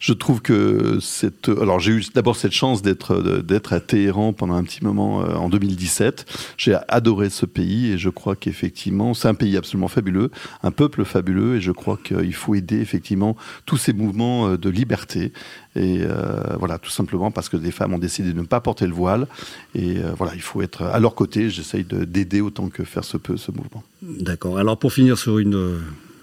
Je 0.00 0.14
trouve 0.14 0.40
que 0.40 0.98
cette. 0.98 1.50
Alors, 1.50 1.78
j'ai 1.78 1.92
eu 1.92 2.02
d'abord 2.14 2.34
cette 2.34 2.52
chance 2.52 2.80
d'être 2.80 3.42
d'être 3.42 3.74
à 3.74 3.80
Téhéran 3.80 4.32
pendant 4.32 4.54
un 4.54 4.64
petit 4.64 4.82
moment 4.82 5.22
euh, 5.22 5.34
en 5.34 5.50
2017. 5.50 6.24
J'ai 6.56 6.74
adoré 6.88 7.28
ce 7.28 7.44
pays 7.44 7.92
et 7.92 7.98
je 7.98 8.08
crois 8.08 8.34
qu'effectivement, 8.34 9.12
c'est 9.12 9.28
un 9.28 9.34
pays 9.34 9.58
absolument 9.58 9.88
fabuleux, 9.88 10.30
un 10.62 10.70
peuple 10.70 11.04
fabuleux 11.04 11.56
et 11.56 11.60
je 11.60 11.70
crois 11.70 11.98
qu'il 12.02 12.32
faut 12.32 12.54
aider 12.54 12.80
effectivement 12.80 13.36
tous 13.66 13.76
ces 13.76 13.92
mouvements 13.92 14.48
euh, 14.48 14.56
de 14.56 14.70
liberté. 14.70 15.34
Et 15.76 15.98
euh, 16.00 16.56
voilà, 16.58 16.78
tout 16.78 16.90
simplement 16.90 17.30
parce 17.30 17.50
que 17.50 17.58
des 17.58 17.70
femmes 17.70 17.92
ont 17.92 17.98
décidé 17.98 18.32
de 18.32 18.40
ne 18.40 18.46
pas 18.46 18.60
porter 18.62 18.86
le 18.86 18.94
voile. 18.94 19.26
Et 19.74 19.98
voilà, 20.16 20.34
il 20.34 20.40
faut 20.40 20.62
être 20.62 20.82
à 20.82 20.98
leur 20.98 21.14
côté. 21.14 21.50
J'essaye 21.50 21.84
d'aider 21.84 22.40
autant 22.40 22.70
que 22.70 22.84
faire 22.84 23.04
se 23.04 23.18
peut 23.18 23.36
ce 23.36 23.52
mouvement. 23.52 23.84
D'accord. 24.02 24.56
Alors, 24.56 24.78
pour 24.78 24.92
finir 24.94 25.18
sur 25.18 25.38
une 25.38 25.78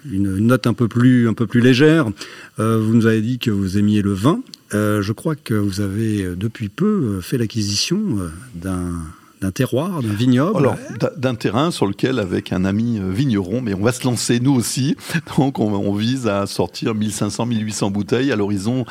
une, 0.05 0.37
note 0.37 0.67
un 0.67 0.73
peu 0.73 0.87
plus, 0.87 1.27
un 1.27 1.33
peu 1.33 1.47
plus 1.47 1.61
légère. 1.61 2.07
Euh, 2.59 2.79
vous 2.79 2.93
nous 2.93 3.05
avez 3.05 3.21
dit 3.21 3.39
que 3.39 3.51
vous 3.51 3.77
aimiez 3.77 4.01
le 4.01 4.13
vin. 4.13 4.41
Euh, 4.73 5.01
je 5.01 5.13
crois 5.13 5.35
que 5.35 5.53
vous 5.53 5.81
avez 5.81 6.23
euh, 6.23 6.35
depuis 6.35 6.69
peu 6.69 7.21
fait 7.21 7.37
l'acquisition 7.37 8.17
d'un 8.55 8.91
d'un 9.41 9.51
terroir, 9.51 10.01
d'un 10.01 10.13
vignoble 10.13 10.57
Alors, 10.57 10.75
d'un 11.15 11.35
terrain 11.35 11.71
sur 11.71 11.85
lequel, 11.85 12.19
avec 12.19 12.51
un 12.51 12.65
ami 12.65 12.99
euh, 12.99 13.11
vigneron, 13.11 13.61
mais 13.61 13.73
on 13.73 13.81
va 13.81 13.91
se 13.91 14.03
lancer 14.03 14.39
nous 14.39 14.53
aussi. 14.53 14.95
Donc, 15.37 15.59
on, 15.59 15.93
vise 15.93 16.27
à 16.27 16.45
sortir 16.47 16.95
1500, 16.95 17.45
1800 17.45 17.91
bouteilles 17.91 18.31
à 18.31 18.35
l'horizon 18.35 18.85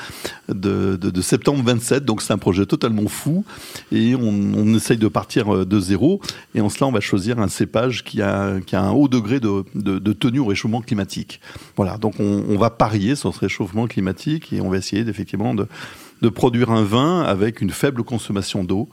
de, 0.48 0.98
septembre 1.20 1.62
27. 1.64 2.04
Donc, 2.04 2.22
c'est 2.22 2.32
un 2.32 2.38
projet 2.38 2.66
totalement 2.66 3.08
fou. 3.08 3.44
Et 3.92 4.14
on, 4.14 4.74
essaye 4.74 4.98
de 4.98 5.08
partir 5.08 5.54
euh, 5.54 5.64
de 5.64 5.80
zéro. 5.80 6.20
Et 6.54 6.60
en 6.60 6.68
cela, 6.68 6.86
on 6.86 6.92
va 6.92 7.00
choisir 7.00 7.38
un 7.38 7.48
cépage 7.48 8.04
qui 8.04 8.22
a, 8.22 8.58
un 8.72 8.90
haut 8.90 9.08
degré 9.08 9.40
de, 9.40 10.12
tenue 10.12 10.40
au 10.40 10.46
réchauffement 10.46 10.80
climatique. 10.80 11.40
Voilà. 11.76 11.96
Donc, 11.98 12.14
on, 12.20 12.44
on 12.48 12.58
va 12.58 12.70
parier 12.70 13.16
sur 13.16 13.34
ce 13.34 13.40
réchauffement 13.40 13.86
climatique 13.86 14.52
et 14.52 14.60
on 14.60 14.68
va 14.68 14.78
essayer 14.78 15.02
effectivement 15.08 15.54
de 15.54 15.66
de 16.26 16.30
produire 16.30 16.70
un 16.70 16.82
vin 16.82 17.22
avec 17.22 17.60
une 17.60 17.70
faible 17.70 18.02
consommation 18.02 18.64
d'eau. 18.64 18.88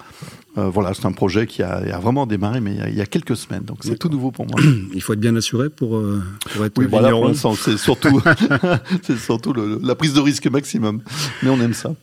Euh, 0.60 0.70
voilà, 0.70 0.94
c'est 0.94 1.08
un 1.08 1.12
projet 1.12 1.48
qui 1.48 1.64
a, 1.64 1.80
vraiment 2.00 2.28
démarré, 2.28 2.62
mais 2.62 2.78
il 2.90 2.96
y 2.96 3.02
a, 3.02 3.08
quelques 3.08 3.36
semaines, 3.36 3.64
donc 3.64 3.80
c'est 3.82 3.98
tout 3.98 4.10
nouveau 4.10 4.30
pour 4.30 4.46
moi. 4.46 4.60
Il 4.94 5.02
faut 5.02 5.14
être 5.14 5.20
bien 5.20 5.36
assuré 5.36 5.72
pour, 5.72 5.98
euh, 5.98 6.22
être 6.64 6.78
oui, 6.78 6.86
voilà, 6.88 7.12
c'est 7.56 7.78
surtout, 7.78 8.22
c'est 9.02 9.18
surtout 9.18 9.54
la 9.54 9.96
prise 9.96 10.14
de 10.14 10.20
risque 10.20 10.46
maximum. 10.46 11.02
Mais 11.42 11.50
on 11.50 11.60
aime 11.60 11.74
ça. 11.74 11.96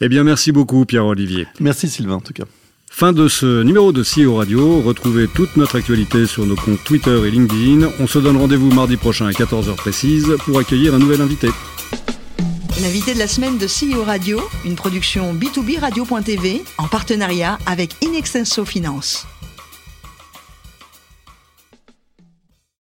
Eh 0.00 0.08
bien, 0.08 0.22
merci 0.22 0.52
beaucoup, 0.52 0.84
Pierre-Olivier. 0.84 1.48
Merci, 1.58 1.88
Sylvain, 1.88 2.14
en 2.14 2.20
tout 2.20 2.32
cas. 2.32 2.44
Fin 2.88 3.12
de 3.12 3.26
ce 3.26 3.64
numéro 3.64 3.92
de 3.92 4.04
CEO 4.04 4.36
Radio. 4.36 4.82
Retrouvez 4.82 5.26
toute 5.26 5.56
notre 5.56 5.76
actualité 5.76 6.26
sur 6.26 6.46
nos 6.46 6.54
comptes 6.54 6.84
Twitter 6.84 7.26
et 7.26 7.30
LinkedIn. 7.32 7.88
On 7.98 8.06
se 8.06 8.20
donne 8.20 8.36
rendez-vous 8.36 8.70
mardi 8.72 8.96
prochain 8.96 9.26
à 9.26 9.32
14h 9.32 9.74
précise 9.74 10.36
pour 10.44 10.60
accueillir 10.60 10.94
un 10.94 10.98
nouvel 10.98 11.20
invité. 11.20 11.48
L'invité 12.82 13.14
de 13.14 13.18
la 13.18 13.26
semaine 13.26 13.56
de 13.56 13.66
CEO 13.66 14.04
Radio, 14.04 14.38
une 14.66 14.76
production 14.76 15.32
B2B 15.32 15.78
Radio.tv 15.78 16.62
en 16.76 16.88
partenariat 16.88 17.58
avec 17.64 17.94
Inextenso 18.02 18.66
Finance. 18.66 19.26